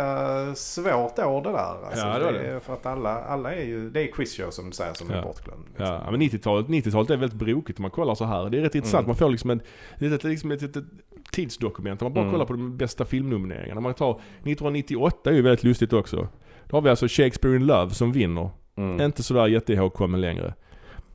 [0.55, 1.87] svårt år det där.
[1.87, 2.61] Alltså, Ja, det var det.
[2.61, 5.23] För att alla, alla är ju, det är quizshow som du säger som är Ja.
[5.23, 5.64] bortglömd.
[5.68, 5.87] liksom.
[5.87, 8.51] Ja, men 90-talet, 90-talet är väldigt brokigt om man kollar så här.
[8.51, 9.01] Det är rätt intressant.
[9.01, 9.09] Mm.
[9.09, 10.85] Man får liksom, är ett, liksom ett, ett, ett
[11.33, 12.03] tidsdokument.
[12.03, 12.33] Om man bara Mm.
[12.33, 13.81] kollar på de bästa filmnomineringarna.
[13.81, 16.29] Man tar 1998 är ju väldigt lustigt också.
[16.68, 18.51] Då har vi alltså Shakespeare in Love som vinner.
[18.77, 19.01] Mm.
[19.01, 20.55] Inte sådär jätteihågkommen längre.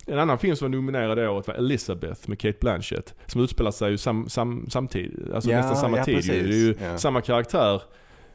[0.07, 3.13] En annan film som var nominerad det året var Elizabeth med Kate Blanchett.
[3.25, 6.19] Som utspelar sig ju sam, sam, samtidigt, alltså Ja, nästan samma ja, tid ju.
[6.21, 6.33] precis.
[6.43, 6.97] Det är ju Ja.
[6.97, 7.81] samma karaktär.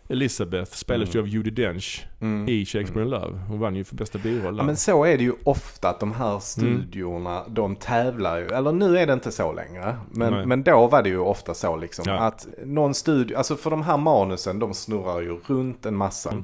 [0.08, 1.22] Elizabeth spelas ju Mm.
[1.22, 2.48] av Judi Dench Mm.
[2.48, 3.38] i Shakespeare in Love.
[3.48, 6.12] Hon vann ju för bästa biroll Ja men så är det ju ofta att de
[6.12, 8.46] här studiorna, de tävlar ju.
[8.46, 9.84] Eller nu är det inte så längre.
[10.10, 10.30] Nej.
[10.30, 12.04] Men, men då var det ju ofta så liksom.
[12.08, 12.12] Ja.
[12.18, 16.34] Att någon studio, alltså för de här manusen de snurrar ju runt en massa.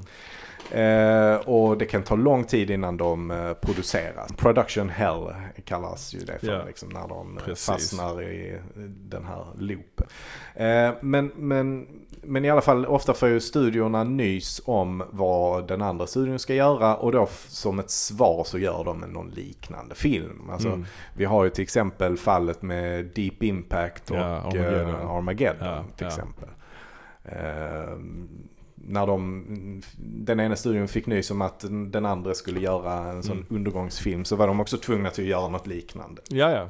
[0.73, 4.33] Eh, och det kan ta lång tid innan de eh, produceras.
[4.37, 6.53] Production hell kallas ju det för.
[6.53, 6.65] Ja.
[6.67, 7.67] Liksom, när de eh, Precis.
[7.67, 10.07] fastnar i eh, den här loopen.
[10.55, 11.87] Eh, men, men,
[12.23, 16.55] men i alla fall ofta får ju studiorna nys om vad den andra studion ska
[16.55, 16.97] göra.
[16.97, 20.51] Och då som ett svar så gör de någon liknande film.
[20.51, 20.85] Alltså, Mm.
[21.15, 25.17] Vi har ju till exempel fallet med Deep Impact och Ja, Armageddon, Armageddon.
[25.17, 26.49] Armageddon Ja, till exempel.
[28.87, 33.37] När de, den ena studion fick nys om att den andra skulle göra en sån
[33.37, 33.47] Mm.
[33.51, 36.23] undergångsfilm så var de också tvungna till att göra något liknande.
[36.29, 36.69] Ja, ja.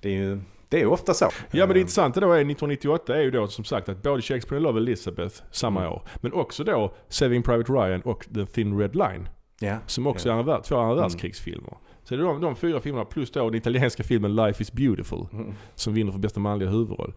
[0.00, 1.24] Det är ju det är ofta så.
[1.50, 4.22] Ja men det Eh, intressanta då är 1998 är ju då som sagt att både
[4.22, 5.92] Shakespeare in Love Elizabeth samma Mm.
[5.92, 6.02] år.
[6.20, 9.28] Men också då Saving Private Ryan och The Thin Red Line.
[9.60, 9.76] Ja.
[9.86, 10.34] Som också Ja.
[10.34, 11.02] är andra, två andra Mm.
[11.02, 11.74] världskrigsfilmer.
[12.04, 15.26] Så det är de, de fyra filmerna plus då den italienska filmen Life is beautiful.
[15.32, 15.54] Mm.
[15.74, 17.12] Som vinner för bästa manliga huvudroll.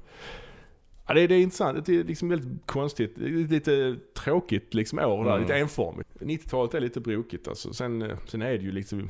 [1.07, 1.85] Ja, det, är- det är intressant.
[1.85, 3.13] Det är liksom väldigt konstigt.
[3.15, 5.31] Det är lite tråkigt liksom år där.
[5.31, 5.41] Mm.
[5.41, 6.09] Lite enformigt.
[6.19, 7.73] 90-talet är lite brokigt alltså.
[7.73, 9.09] Sen, eh, sen är det ju liksom...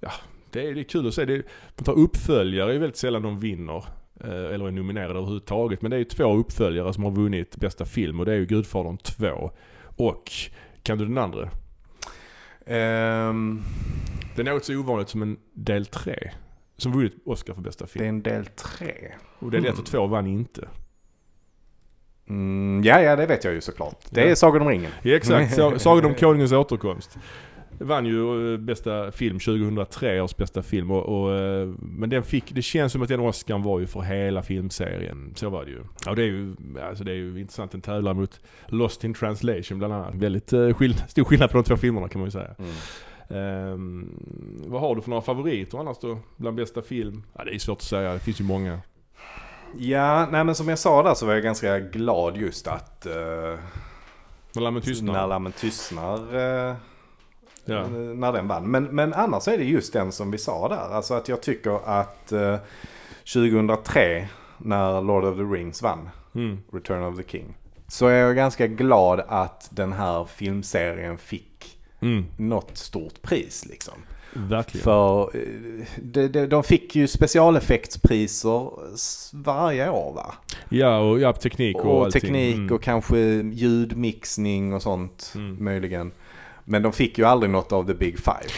[0.00, 0.10] Ja,
[0.50, 1.24] det är, det är kul att se.
[1.24, 1.34] Det,
[1.76, 3.84] man tar uppföljare är ju väldigt sällan de vinner.
[4.20, 5.82] eh, Eller är nominerade överhuvudtaget.
[5.82, 8.20] Men det är ju två uppföljare som har vunnit bästa film.
[8.20, 9.50] Och det är ju Gudfadern 2.
[9.96, 10.32] Och,
[10.82, 11.50] kan du den andra?
[12.66, 13.62] Ehm,
[14.36, 16.30] Det är något så ovanligt som en del 3.
[16.76, 18.04] Som vunnit Oscar för bästa det är film.
[18.08, 18.94] en del tre.
[19.38, 19.84] Och del 1 och Mm.
[19.84, 20.68] 2 vann inte.
[22.28, 23.98] Mm, ja, ja, det vet jag ju såklart.
[24.10, 24.26] Det Ja.
[24.26, 24.90] är Sagan om ringen.
[25.02, 27.18] Ja, exakt, Sa- Sagan om konungens återkomst.
[27.78, 32.54] Vann ju eh, bästa film 2003 års bästa film och, och, eh, men den fick,
[32.54, 35.32] det känns som att den Oscarn var ju för hela filmserien.
[35.36, 35.78] Så var det ju.
[36.08, 36.54] Och det är ju,
[36.88, 40.14] alltså det är ju intressant, den tävlar mot Lost in translation bland annat.
[40.14, 42.50] Väldigt uh, skill stor skillnad på de två filmerna kan man ju säga.
[42.58, 42.70] Mm.
[43.28, 44.08] Ehm,
[44.66, 46.18] vad har du för några favoriter annars då?
[46.36, 47.22] Bland bästa film?
[47.38, 48.80] Ja, det är svårt att säga, det finns ju många.
[49.78, 53.14] Ja, nej men som jag sa där så var jag ganska glad just att uh,
[54.54, 55.12] När Lammen tystnar.
[55.12, 56.74] När Lammen tystnar eh,
[57.66, 57.86] Ja.
[57.88, 58.70] när den vann.
[58.70, 60.94] Men, men annars är det just den som vi sa där.
[60.94, 62.56] Alltså att jag tycker att eh,
[63.34, 66.58] 2003 när Lord of the Rings vann, Mm.
[66.72, 67.54] Return of the King.
[67.88, 72.24] Så är jag ganska glad att den här filmserien fick Mm.
[72.36, 73.94] något stort pris liksom.
[74.34, 74.84] Verkligen.
[74.84, 75.40] För eh,
[76.02, 78.70] de, de, de fick ju specialeffektspriser
[79.32, 80.34] varje år va?
[80.68, 82.20] Ja, och ja, teknik och, Och allting.
[82.20, 82.72] teknik Mm.
[82.74, 83.18] och kanske
[83.52, 85.64] ljudmixning och sånt Mm.
[85.64, 86.12] möjligen.
[86.64, 88.50] Men de fick ju aldrig något av the big five.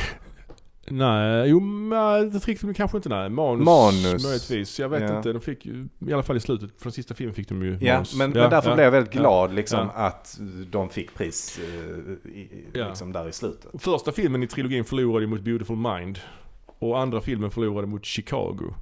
[0.90, 3.28] Nej, jo, nej, trickfilm kanske inte nej.
[3.30, 4.24] Manus, Manus.
[4.24, 4.80] möjligtvis.
[4.80, 5.16] Jag vet Ja.
[5.16, 5.32] inte.
[5.32, 7.94] De fick ju, i alla fall i slutet, från sista filmen fick de ju Ja,
[7.94, 8.14] manus.
[8.16, 8.74] men, men därför ja.
[8.74, 9.20] blev jag väldigt ja.
[9.20, 10.00] glad liksom Ja.
[10.06, 10.38] att
[10.70, 12.14] de fick pris eh,
[12.72, 12.88] Ja.
[12.88, 13.82] liksom där i slutet.
[13.82, 16.18] Första filmen i trilogin förlorade mot Beautiful Mind.
[16.78, 18.74] Och andra filmen förlorade mot Chicago.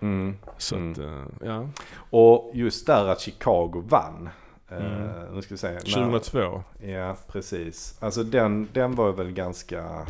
[0.00, 0.36] Mm.
[0.58, 0.92] Så Mm.
[0.92, 1.68] att, eh, ja.
[2.10, 4.28] Och just där att Chicago vann.
[4.70, 5.34] eh, Mm.
[5.34, 5.70] Nu ska vi se.
[5.70, 6.62] när- 2002.
[6.86, 7.96] Ja, precis.
[8.00, 10.06] Alltså den, den var väl ganska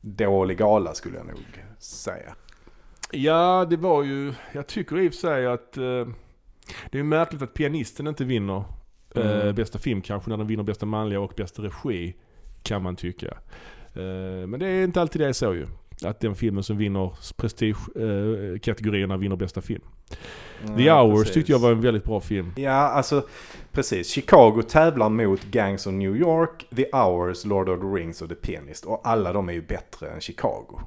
[0.00, 2.34] dålig gala skulle jag nog säga.
[3.12, 6.06] Ja, det var ju, jag tycker i och för sig att eh,
[6.90, 8.64] det är märkligt att pianisten inte vinner
[9.14, 9.54] eh, Mm.
[9.54, 12.16] bästa film kanske när den vinner bästa manliga och bästa regi.
[12.62, 13.26] Kan man tycka.
[13.94, 15.66] Eh, men det är inte alltid det är så ju.
[16.04, 19.82] Att den filmen som vinner prestige-kategorierna eh, vinner bästa film.
[20.76, 21.34] The Ja, Hours precis.
[21.34, 22.52] tyckte jag var en väldigt bra film.
[22.56, 23.26] Ja, alltså
[23.72, 24.08] precis.
[24.08, 28.34] Chicago tävlar mot Gangs of New York, The Hours, Lord of the Rings och The
[28.34, 28.84] Pianist.
[28.84, 30.80] Och alla de är ju bättre än Chicago.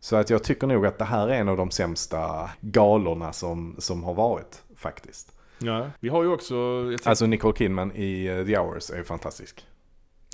[0.00, 3.76] Så att jag tycker nog att det här är en av de sämsta galorna som,
[3.78, 5.32] som har varit faktiskt.
[5.58, 5.86] Ja.
[6.00, 9.66] Vi har ju också, tänkte, Alltså Nicole Kidman i eh, The Hours är ju fantastisk.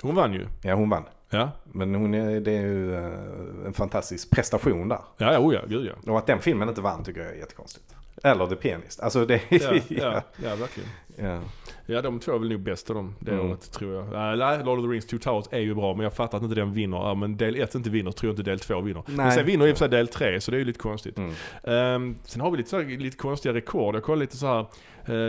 [0.03, 0.47] hon vann ju.
[0.61, 1.03] Ja, hon vann.
[1.29, 4.99] Ja, Men hon är, det är ju eh, en fantastisk prestation där.
[5.17, 6.11] ja, ja, oh ja, gud ja.
[6.11, 7.95] Och att den filmen inte vann tycker jag är jättekonstigt.
[8.23, 8.99] Eller The Pianist.
[8.99, 9.41] Alltså det...
[9.49, 10.89] Ja, ja, ja verkligen.
[11.17, 11.41] ja.
[11.87, 13.45] Ja, de två är väl nog bäst av dem det Mm.
[13.51, 14.03] året tror jag.
[14.31, 16.43] Äh, Nej, Lord of the Rings Two Towers är ju bra men jag fattar att
[16.43, 16.97] inte den vinner.
[16.97, 19.03] Ja, men del 1 inte vinner tror jag inte del 2 vinner.
[19.07, 19.31] Men Nej.
[19.31, 21.17] sen vinner i och för sig del 3 så det är ju lite konstigt.
[21.17, 21.33] Mm.
[21.63, 23.95] Ehm, sen har vi lite, så här, lite konstiga rekord.
[23.95, 24.59] Jag kollade lite så här.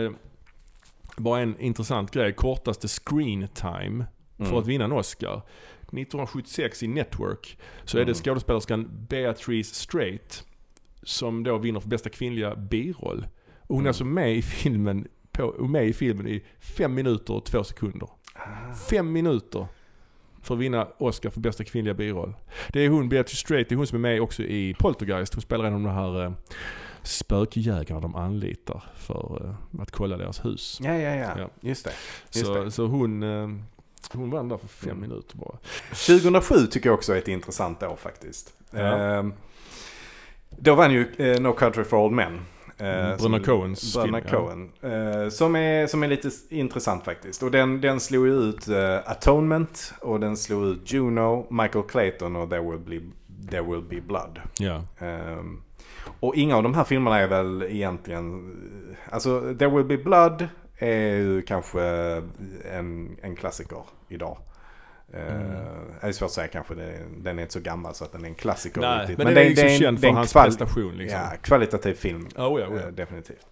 [0.05, 0.11] eh,
[1.17, 2.33] bara en intressant grej.
[2.33, 4.05] Kortaste screen time
[4.37, 4.57] för Mm.
[4.57, 5.41] att vinna en Oscar.
[5.91, 8.15] 1976 i Network så är det Mm.
[8.15, 10.43] skådespelerskan Beatrice Straight
[11.07, 13.27] som då vinner för bästa kvinnliga biroll.
[13.61, 13.87] Och hon är Mm.
[13.89, 18.09] alltså med i filmen på, med i filmen i fem minuter och två sekunder.
[18.35, 18.73] Ah.
[18.89, 19.67] Fem minuter
[20.41, 22.33] för att vinna Oscar för bästa kvinnliga biroll.
[22.73, 25.33] Det är hon, Beatrice Straight, det är hon som är med också i Poltergeist.
[25.33, 26.31] Hon spelar en av de här eh,
[27.03, 29.41] spökjägarna de anlitar för
[29.75, 30.79] eh, att kolla deras hus.
[30.83, 31.49] Ja, ja, ja, Ja.
[31.61, 31.91] Just det.
[32.33, 32.71] Just Så, det.
[32.71, 33.49] så hon, eh,
[34.13, 35.09] hon vann där för fem Mm.
[35.09, 35.57] minuter bara.
[35.91, 38.53] 2007 tycker jag också är ett intressant år faktiskt.
[38.71, 38.79] Ja.
[38.79, 39.33] Ehm,
[40.57, 42.33] då vann ju eh, No Country for Old Men.
[42.77, 44.39] Eh, som- Bröderna Coens Bröderna film, ja.
[44.39, 44.71] Coen.
[45.23, 47.43] Eh, som, är, som är lite intressant faktiskt.
[47.43, 52.35] Och den, den slog ju ut eh, Atonement och den slog ut Juno, Michael Clayton
[52.35, 53.01] och There Will Be,
[53.51, 54.39] There Will Be Blood.
[54.59, 54.81] Ja.
[54.99, 55.61] Ehm,
[56.19, 58.55] och inga av de här filmerna är väl egentligen...
[59.09, 60.47] Alltså There Will Be Blood
[60.77, 61.81] är ju kanske
[62.71, 64.37] en, en klassiker idag.
[65.13, 65.27] Mm.
[65.27, 65.41] Uh,
[66.01, 66.73] det är svårt att säga kanske,
[67.17, 69.17] den är inte så gammal så att den är en klassiker Nej, riktigt.
[69.17, 71.19] men, den är liksom en- känd för hans prestation liksom.
[71.19, 72.27] Ja, kvalitativ film.
[72.35, 72.91] Oh, ja, oh, ja.
[72.91, 73.45] definitivt.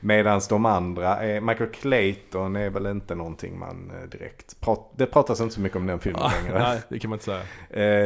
[0.00, 4.60] Medan de andra, är, Michael Clayton är väl inte någonting man eh, direkt...
[4.60, 6.58] Prat, det pratas inte så mycket om den filmen Ah, längre.
[6.58, 7.42] nej, det kan man inte säga.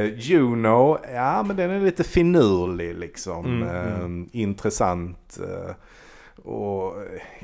[0.04, 3.46] Eh, Juno, ja men den är lite finurlig liksom.
[3.62, 4.28] Mm, mm.
[4.32, 5.38] Intressant.
[5.42, 5.74] eh,
[6.36, 6.94] och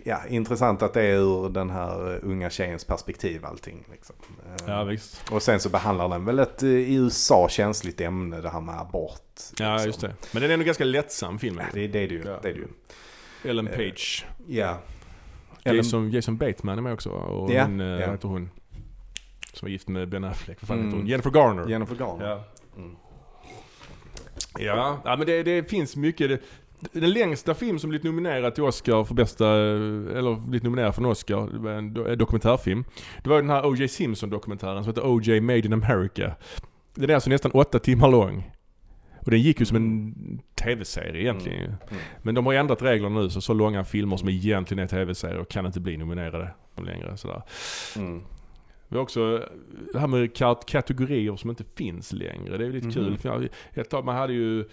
[0.05, 3.85] ja, intressant att det är ur den här unga tjejens perspektiv allting.
[3.93, 4.17] Liksom.
[4.47, 5.31] Eh, Ja, visst.
[5.31, 8.81] och sen så behandlar den väl ett eh, i USA känsligt ämne, det här med
[8.81, 9.21] abort.
[9.59, 9.87] Ja, liksom.
[9.87, 10.15] just det.
[10.33, 11.67] Men den är ändå ganska lättsam filmen.
[11.73, 12.23] Det, det är det ju.
[12.27, 12.39] Ja.
[12.43, 12.69] Det är det ju.
[13.51, 14.27] Ellen Eh, Page.
[14.47, 14.79] Ja.
[15.65, 17.11] Jason, Jason Bateman är med också?
[17.11, 18.11] Och Ja, hon, ja.
[18.11, 18.51] heter hon?
[19.53, 20.59] Som var gift med Ben Affleck.
[20.61, 20.87] Vad fan Mm.
[20.89, 21.07] heter hon?
[21.07, 21.69] Jennifer Garner.
[21.69, 22.27] Jennifer Garner.
[22.29, 22.45] Ja.
[22.77, 22.97] Mm.
[24.59, 26.41] Ja, ja men det, det finns mycket.
[26.93, 31.07] Den längsta film som blivit nominerad till Oscar för bästa, eller blivit nominerad för en
[31.09, 32.85] Oscar, det var en do- en dokumentärfilm.
[33.25, 33.89] Det var den här O.J.
[33.89, 35.41] Simpson-dokumentären som heter O.J.
[35.41, 36.33] Made in America.
[36.95, 38.51] Den är alltså nästan åtta timmar lång.
[39.25, 40.15] Och den gick ju som en
[40.63, 41.65] tv-serie egentligen ju.
[41.67, 41.77] Mm.
[42.23, 45.67] Men de har ändrat reglerna nu så så långa filmer som egentligen är tv-serier kan
[45.67, 46.51] inte bli nominerade
[46.85, 47.17] längre.
[47.17, 47.43] Sådär.
[47.97, 48.23] Mm.
[48.89, 49.47] Vi har också
[49.93, 52.57] det här med kat- kategorier som inte finns längre.
[52.59, 52.95] Det är ju lite Mhm.
[52.95, 53.19] kul.
[53.23, 53.49] Jag,
[53.83, 54.67] ett tag man hade ju eh,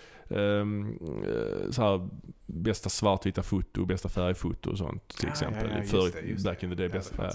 [1.71, 2.09] så här,
[2.45, 5.69] bästa svartvita foto, bästa färgfoto och sånt till Ja, exempel.
[5.71, 6.89] ja, ja, Förr, det, back in the day.
[6.89, 7.31] Bästa, ja.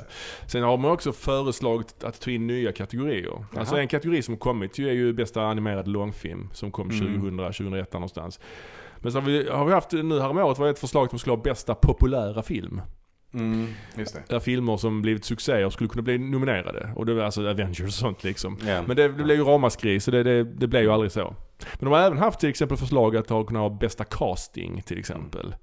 [0.47, 3.45] Sen har man också föreslagit att ta in nya kategorier.
[3.57, 3.83] Alltså Jaha.
[3.83, 7.15] en kategori som kommit ju är ju bästa animerad långfilm som kom Mm.
[7.15, 8.41] 2000, 2001 där någonstans.
[8.99, 11.43] Men så har vi, har vi haft, nu häromåret var ett förslag som skulle ha
[11.43, 12.81] bästa populära film.
[13.35, 13.67] Mm.
[14.29, 16.93] Där filmer som blivit succéer skulle kunna bli nominerade.
[16.97, 18.59] Och det var alltså Avengers och sånt liksom.
[18.67, 18.83] Ja.
[18.87, 21.35] Men det, det blev ju ramaskri så det, det, det blev ju aldrig så.
[21.79, 25.55] Men de har även haft till exempel förslag att kunna ha bästa casting till exempel.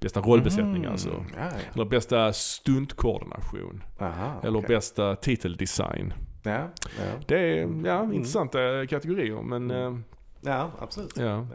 [0.00, 0.90] Bästa rollbesättning Mm.
[0.92, 1.24] alltså.
[1.36, 1.50] Ja, ja.
[1.74, 3.82] Eller bästa stuntkoordination.
[4.00, 4.68] Aha, Eller okej.
[4.68, 6.14] bästa titeldesign.
[6.42, 6.52] Ja,
[6.98, 7.04] ja.
[7.26, 8.12] Det är ja, Mm.
[8.12, 9.94] intressanta kategorier men Mm.
[9.94, 10.00] eh,
[10.40, 11.16] ja, absolut.
[11.16, 11.46] ja.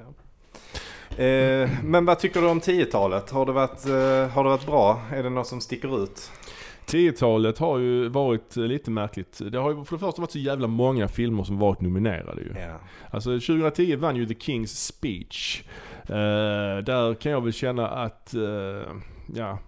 [1.18, 3.30] Eh, men vad tycker du om 10-talet?
[3.32, 5.01] Har det, varit, eh, har det varit bra?
[5.14, 6.32] Är det något som sticker ut?
[6.86, 9.41] 10-talet har ju varit lite märkligt.
[9.51, 12.53] Det har ju för det första varit så jävla många filmer som varit nominerade ju.
[12.60, 12.76] Ja.
[13.12, 15.64] Alltså 2010 vann ju The King's Speech.
[16.03, 18.41] Eh, där kan jag väl känna att, eh,
[19.36, 19.60] ja,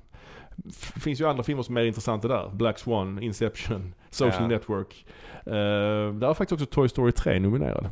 [0.70, 2.50] f- finns ju andra filmer som är intressanta där.
[2.54, 4.48] Black Swan, Inception, Social Ja.
[4.48, 5.06] Network.
[5.46, 7.90] Eh, där är faktiskt också Toy Story 3 nominerad.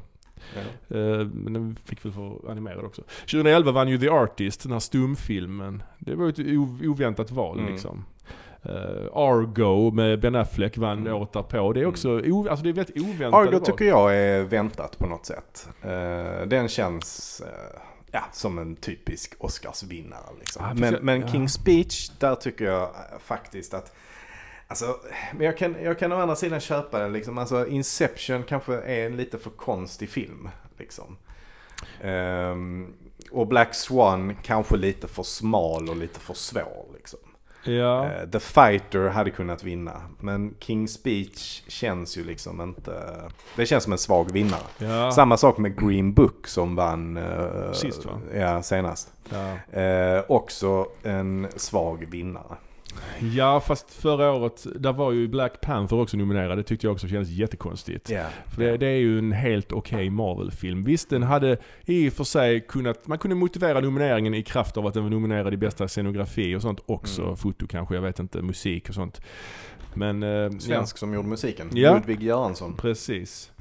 [0.55, 0.97] Ja.
[0.97, 3.01] Eh, men den fick väl för animerad också.
[3.21, 5.83] 2011 vann ju The Artist, den här stumfilmen.
[5.99, 7.71] Det var ju ett oväntat val Mm.
[7.71, 8.05] liksom.
[8.63, 8.71] Eh,
[9.13, 11.13] Argo med Ben Affleck vann Mm.
[11.13, 11.73] året därpå.
[11.73, 13.61] Det är också, o, alltså det är väldigt oväntat Argo val.
[13.65, 15.69] tycker jag är väntat på något sätt.
[15.81, 17.41] Eh, den känns
[18.11, 20.19] ja, som en typisk Oscarsvinnare.
[20.39, 20.65] Liksom.
[20.67, 21.23] Ja, men men.
[21.23, 22.89] King's Speech, där tycker jag
[23.19, 23.93] faktiskt att
[24.71, 24.95] Alltså,
[25.33, 27.37] men jag kan, jag kan å andra sidan köpa den liksom.
[27.37, 30.49] Alltså Inception kanske är en lite för konstig film.
[30.77, 31.17] Liksom.
[32.01, 32.93] Ehm,
[33.31, 36.85] och Black Swan kanske lite för smal och lite för svår.
[36.93, 37.19] Liksom.
[37.63, 38.05] Ja.
[38.05, 40.01] Eh, The Fighter hade kunnat vinna.
[40.19, 43.21] Men King's Speech känns ju liksom inte...
[43.55, 44.61] Det känns som en svag vinnare.
[44.77, 45.11] ja.
[45.11, 47.17] Samma sak med Green Book som vann...
[47.17, 48.11] eh, Sist, va?
[48.35, 49.13] Ja, senast.
[49.29, 49.79] ja.
[49.79, 52.55] Eh, också en svag vinnare.
[53.33, 56.57] Ja fast förra året, där var ju Black Panther också nominerad.
[56.57, 58.09] Det tyckte jag också kändes jättekonstigt.
[58.09, 58.25] Ja.
[58.55, 60.83] För det, det är ju en helt okej Marvel-film.
[60.83, 64.87] Visst den hade i och för sig kunnat, man kunde motivera nomineringen i kraft av
[64.87, 67.21] att den var nominerad i bästa scenografi och sånt också.
[67.21, 67.37] Mm.
[67.37, 69.21] Foto kanske, jag vet inte, musik och sånt.
[69.93, 70.23] Men...
[70.23, 71.69] Eh, Svensk som gjorde musiken.
[71.73, 71.93] Ja.
[71.93, 72.73] Ludvig Göransson.
[72.77, 73.51] Ja, precis.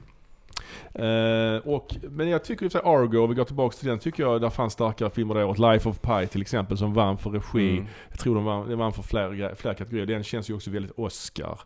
[0.94, 4.40] Eh, och, men jag tycker sig Argo, om vi går tillbaka till den, tycker jag
[4.40, 5.58] där fanns starkare filmer det året.
[5.58, 7.70] Life of Pi till exempel som vann för regi.
[7.72, 7.86] Mm.
[8.08, 10.06] Jag tror de vann, den vann för fler, gre- fler kategorier.
[10.06, 11.60] Den känns ju också väldigt Oscar.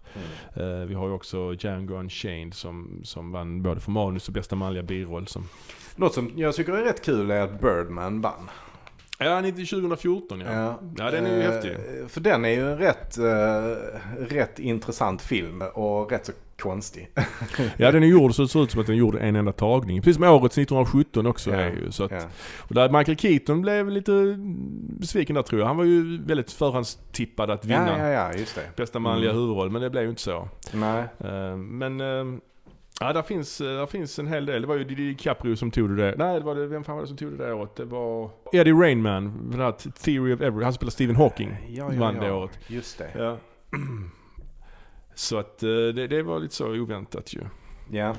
[0.55, 0.81] Mm.
[0.81, 4.57] Eh, vi har ju också Django Unchained som, som vann både för manus och bästa
[4.57, 5.27] manliga biroll.
[5.27, 5.49] Som...
[5.97, 8.51] Något som jag tycker är rätt kul är att Birdman vann.
[9.19, 10.81] Ja, 90 2014 ja.
[10.99, 11.77] Ja, den är ju Eh, häftig.
[12.09, 16.33] För den är ju en rätt, eh, rätt intressant film och rätt så
[16.63, 17.09] konstig.
[17.77, 20.01] Ja, den är gjord så det ser ut som att den gjorde en enda tagning.
[20.03, 21.91] Precis som årets 1917 också Ja, är ju.
[21.91, 22.21] Så att, Ja.
[22.59, 24.13] och där Michael Keaton blev lite
[25.01, 25.67] besviken där tror jag.
[25.69, 28.77] Han var ju väldigt förhandstippad att vinna Ja, ja, ja, just det.
[28.77, 29.43] bästa manliga Mm.
[29.43, 30.49] huvudroll, men det blev ju inte så.
[30.73, 31.05] Nej.
[31.19, 32.39] Eh, Men eh,
[33.01, 34.63] ja, där finns, eh, där finns en hel del.
[34.63, 36.15] Det var ju DiCaprio som tog det där.
[36.19, 37.77] Nej, det var det, vem fan var det som tog det där året?
[37.77, 40.65] Det var Eddie Rainman, den här Theory of Every.
[40.65, 41.57] Han spelar Stephen Hawking.
[41.69, 42.59] Ja, vann det året.
[42.67, 43.11] Just det.
[43.19, 43.37] Ja.
[45.15, 47.41] Så att eh, det, det var lite så oväntat ju.
[47.91, 48.15] Ja.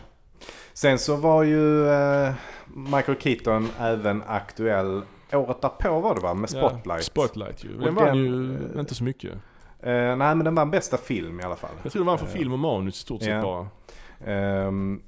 [0.74, 2.34] Sen så var ju eh,
[2.68, 5.02] Michael Keaton även aktuell
[5.34, 6.34] året därpå var det va?
[6.34, 6.86] Med Spotlight.
[6.86, 7.78] Ja, Spotlight ju.
[7.78, 9.32] Den vann den, ju eh, inte så mycket.
[9.80, 11.72] Eh, nej men den vann bästa film i alla fall.
[11.84, 13.42] Jag tror den vann för eh, film och manus i stort sett ja.
[13.42, 13.68] bara.
[14.32, 15.02] Ehm,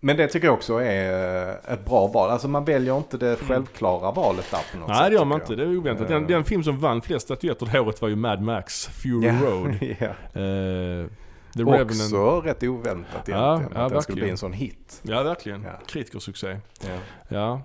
[0.00, 2.30] men det tycker jag också är eh, ett bra val.
[2.30, 4.96] Alltså man väljer inte det självklara valet där på något sätt.
[4.96, 5.00] Mm.
[5.02, 6.08] Nej det gör man inte, det är oväntat.
[6.08, 6.28] Den, Eh.
[6.28, 9.42] den film som vann flest statyetter det året var ju Mad Max, Fury jag.
[9.42, 9.74] Road.
[9.80, 10.40] ja.
[10.40, 11.06] Eh,
[11.54, 11.90] The Revenant.
[11.90, 13.40] Också rätt oväntat egentligen.
[13.40, 15.00] Ja, att ja, den skulle bli en sån hit.
[15.02, 15.62] Ja verkligen.
[15.62, 15.70] Ja.
[15.86, 16.56] Kritikersuccé.
[16.80, 16.88] Ja.
[17.28, 17.62] Ja.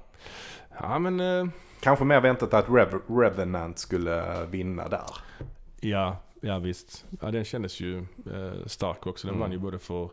[0.82, 1.46] Ja men, eh,
[1.80, 5.10] Kanske mer väntat att Rev- Revenant skulle vinna där.
[5.80, 6.18] ja.
[6.48, 7.06] Ja visst.
[7.22, 8.06] Ja den kändes ju eh,
[8.66, 9.28] stark också.
[9.28, 9.41] Den Mm.
[9.41, 10.10] vann ju både för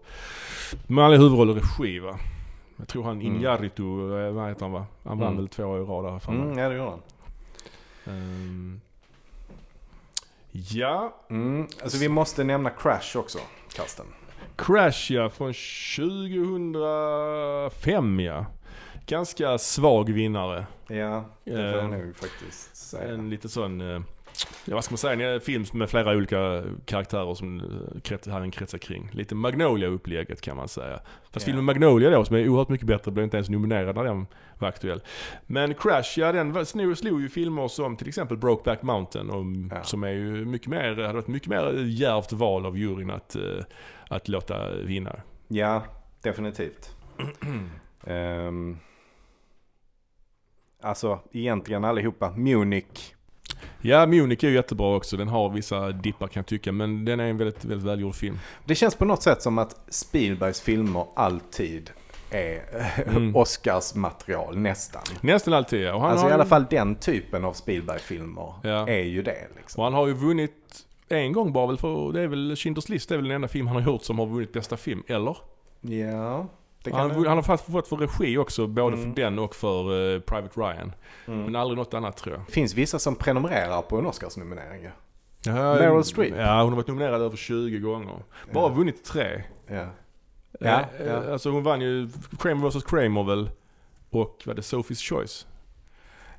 [0.86, 2.18] manlig huvudroll och regi va.
[2.76, 3.26] Jag tror han Mm.
[3.36, 4.86] Injarritu, eh, vad heter han va?
[5.04, 5.36] Han vann Mm.
[5.38, 6.20] väl två år i rad där.
[6.32, 7.00] Mm, ja det gjorde han.
[8.06, 8.80] Ehm,
[10.50, 11.66] ja, Mm.
[11.82, 13.38] Alltså vi måste nämna Crash också,
[13.76, 14.06] Karsten.
[14.56, 18.46] Crash ja, från 2005 ja.
[19.06, 20.66] Ganska svag vinnare.
[20.86, 23.14] Ja, det får jag nog faktiskt säga.
[23.14, 24.00] En lite sån, eh,
[24.64, 28.50] ja vad ska man säga, en film med flera olika karaktärer som eh, här en
[28.50, 29.08] kretsar kring.
[29.12, 31.00] Lite Magnolia-upplägget kan man säga.
[31.30, 31.40] Fast Ja.
[31.40, 34.26] filmen Magnolia då, som är oerhört mycket bättre, blev inte ens nominerad när den
[34.58, 35.02] var aktuell.
[35.46, 39.44] Men Crash, ja den slog, slog ju filmer som till exempel Brokeback Mountain, och,
[39.76, 39.82] Ja.
[39.84, 43.42] som är ju mycket mer, hade varit mycket mer djärvt val av juryn att, eh,
[44.08, 45.16] att låta vinna.
[45.48, 45.82] Ja,
[46.22, 46.96] definitivt.
[48.06, 48.76] Ehm,
[50.82, 52.30] alltså egentligen allihopa.
[52.30, 53.14] Munich.
[53.80, 55.16] Ja, Munich är ju jättebra också.
[55.16, 58.38] Den har vissa dippar kan jag tycka, men den är en väldigt, väldigt välgjord film.
[58.64, 61.90] Det känns på något sätt som att Spielbergs filmer alltid
[62.30, 62.62] är
[63.06, 63.36] Mm.
[63.36, 65.02] Oscars material nästan.
[65.20, 65.94] Nästan alltid ja.
[65.94, 68.88] Och han Alltså har i alla fall den typen av Spielberg-filmer Ja.
[68.88, 69.48] är ju det.
[69.56, 69.80] Liksom.
[69.80, 73.08] Och han har ju vunnit en gång bara väl för, det är väl Schindler's list,
[73.08, 75.36] det är väl den enda film han har gjort som har vunnit bästa film, eller?
[75.80, 76.46] Ja,
[76.92, 79.14] Han, han har fått, fått för regi också, både Mm.
[79.14, 80.92] för den och för eh, Private Ryan.
[81.26, 81.42] Mm.
[81.44, 82.44] Men aldrig något annat tror jag.
[82.46, 84.90] Det finns vissa som prenumererar på en Oscarsnominering ju.
[85.44, 86.34] Ja, Meryl Streep.
[86.36, 88.22] Ja, hon har varit nominerad över 20 gånger.
[88.52, 88.74] Bara Ja.
[88.74, 89.42] vunnit tre.
[89.66, 89.86] Ja.
[90.60, 91.32] Ja, Eh, ja.
[91.32, 92.08] Alltså hon vann ju
[92.38, 93.50] Kramer vs Kramer väl.
[94.10, 95.46] Och vad det, Sophie's Choice.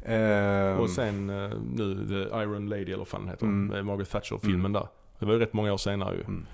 [0.06, 3.46] Ehm, Och sen eh, nu The Iron Lady eller vad fan heter.
[3.46, 3.68] Mm.
[3.68, 4.88] Med Margaret Thatcher-filmen där.
[5.20, 6.22] Det var ju rätt många år senare ju.
[6.22, 6.46] Mm.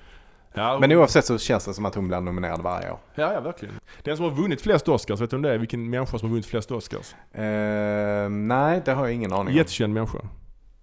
[0.54, 3.00] Ja, Men oavsett så känns det som att hon blir nominerad varje år.
[3.16, 3.76] ja, ja, verkligen.
[4.04, 5.58] Den som har vunnit flest Oscars, vet du om det är?
[5.58, 7.14] Vilken människa som har vunnit flest Oscars?
[7.34, 9.54] Eh, nej, det har jag ingen aning om.
[9.54, 10.18] Jättekänd människa.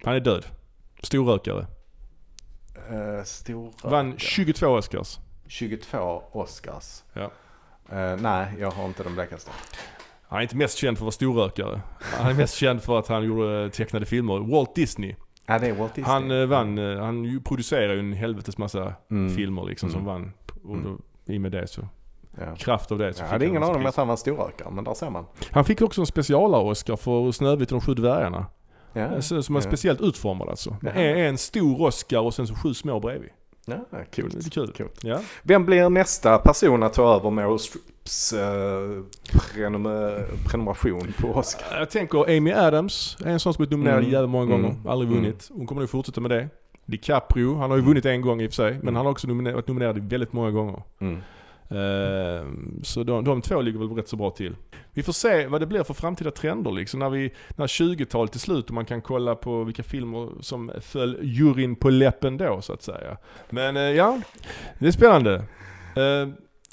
[0.05, 0.45] Han är död.
[1.03, 1.67] Storrökare.
[2.93, 5.19] Uh, stor Vann 22 Oscars.
[5.47, 7.03] 22 Oscars.
[7.13, 7.31] Ja.
[7.93, 9.51] Eh, nej, jag har inte de blekaste.
[10.29, 11.81] Han är inte mest känd för att vara storrökare.
[12.01, 14.39] Han är mest känd för att han gjorde tecknade filmer.
[14.39, 15.15] Walt Disney.
[15.47, 16.13] Ja, det är Walt Disney.
[16.13, 19.35] Han eh, vann, eh, han producerar ju en helvetes massa Mm.
[19.37, 20.13] filmer liksom som Mm.
[20.13, 20.33] vann.
[20.65, 20.99] Och då,
[21.33, 21.81] I och med det så,
[22.41, 22.57] Ja.
[22.57, 24.17] kraft av det så Jag fick hade han ingen hans aning om att han var
[24.17, 25.25] storrökare, men där ser man.
[25.51, 28.47] Han fick också en specialar-Oscar för Snövit och de sju dvärgarna.
[28.93, 29.63] Ja, Så- Som är ja.
[29.67, 30.77] speciellt utformad alltså.
[30.83, 31.01] Det Ja.
[31.01, 33.31] är en stor Oscar och sen så sju små bredvid.
[33.67, 34.53] Ja, Det är coolt.
[34.55, 34.73] kul.
[34.73, 35.05] Coolt.
[35.05, 35.21] Ja.
[35.43, 37.59] Vem blir nästa person att ta över Meryl
[38.07, 39.03] Streeps eh,
[39.33, 41.79] prenum- prenumeration på Oscar?
[41.79, 44.11] Jag tänker Amy Adams är en sån som blivit nominerad Mm.
[44.13, 44.69] jävligt många gånger.
[44.69, 44.87] Mm.
[44.89, 45.23] Aldrig Mm.
[45.23, 45.49] vunnit.
[45.53, 46.49] Hon kommer nog fortsätta med det.
[46.87, 48.71] DiCaprio, han har ju vunnit en gång i och för sig.
[48.73, 48.97] Men Mm.
[48.97, 50.83] han har också nominer- varit nominerad väldigt många gånger.
[50.99, 51.19] Mm.
[51.71, 54.57] Ehm, Så de, de två ligger väl rätt så bra till.
[54.93, 57.01] Vi får se vad det blir för framtida trender liksom.
[57.01, 61.19] När, vi, när 20-talet är slut och man kan kolla på vilka filmer som föll
[61.23, 63.17] juryn på läppen då så att säga.
[63.51, 64.21] Men eh, ja,
[64.79, 65.35] det är spännande.
[65.97, 66.29] Eh,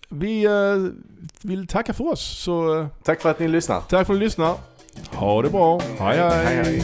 [0.09, 0.51] Vi eh,
[1.41, 2.21] vill tacka för oss.
[2.21, 3.81] Så eh, Tack för att ni lyssnar.
[3.81, 4.55] tack för att ni lyssnar.
[5.13, 5.79] Ha det bra.
[5.99, 6.17] hej.
[6.17, 6.63] hej.
[6.63, 6.83] hej.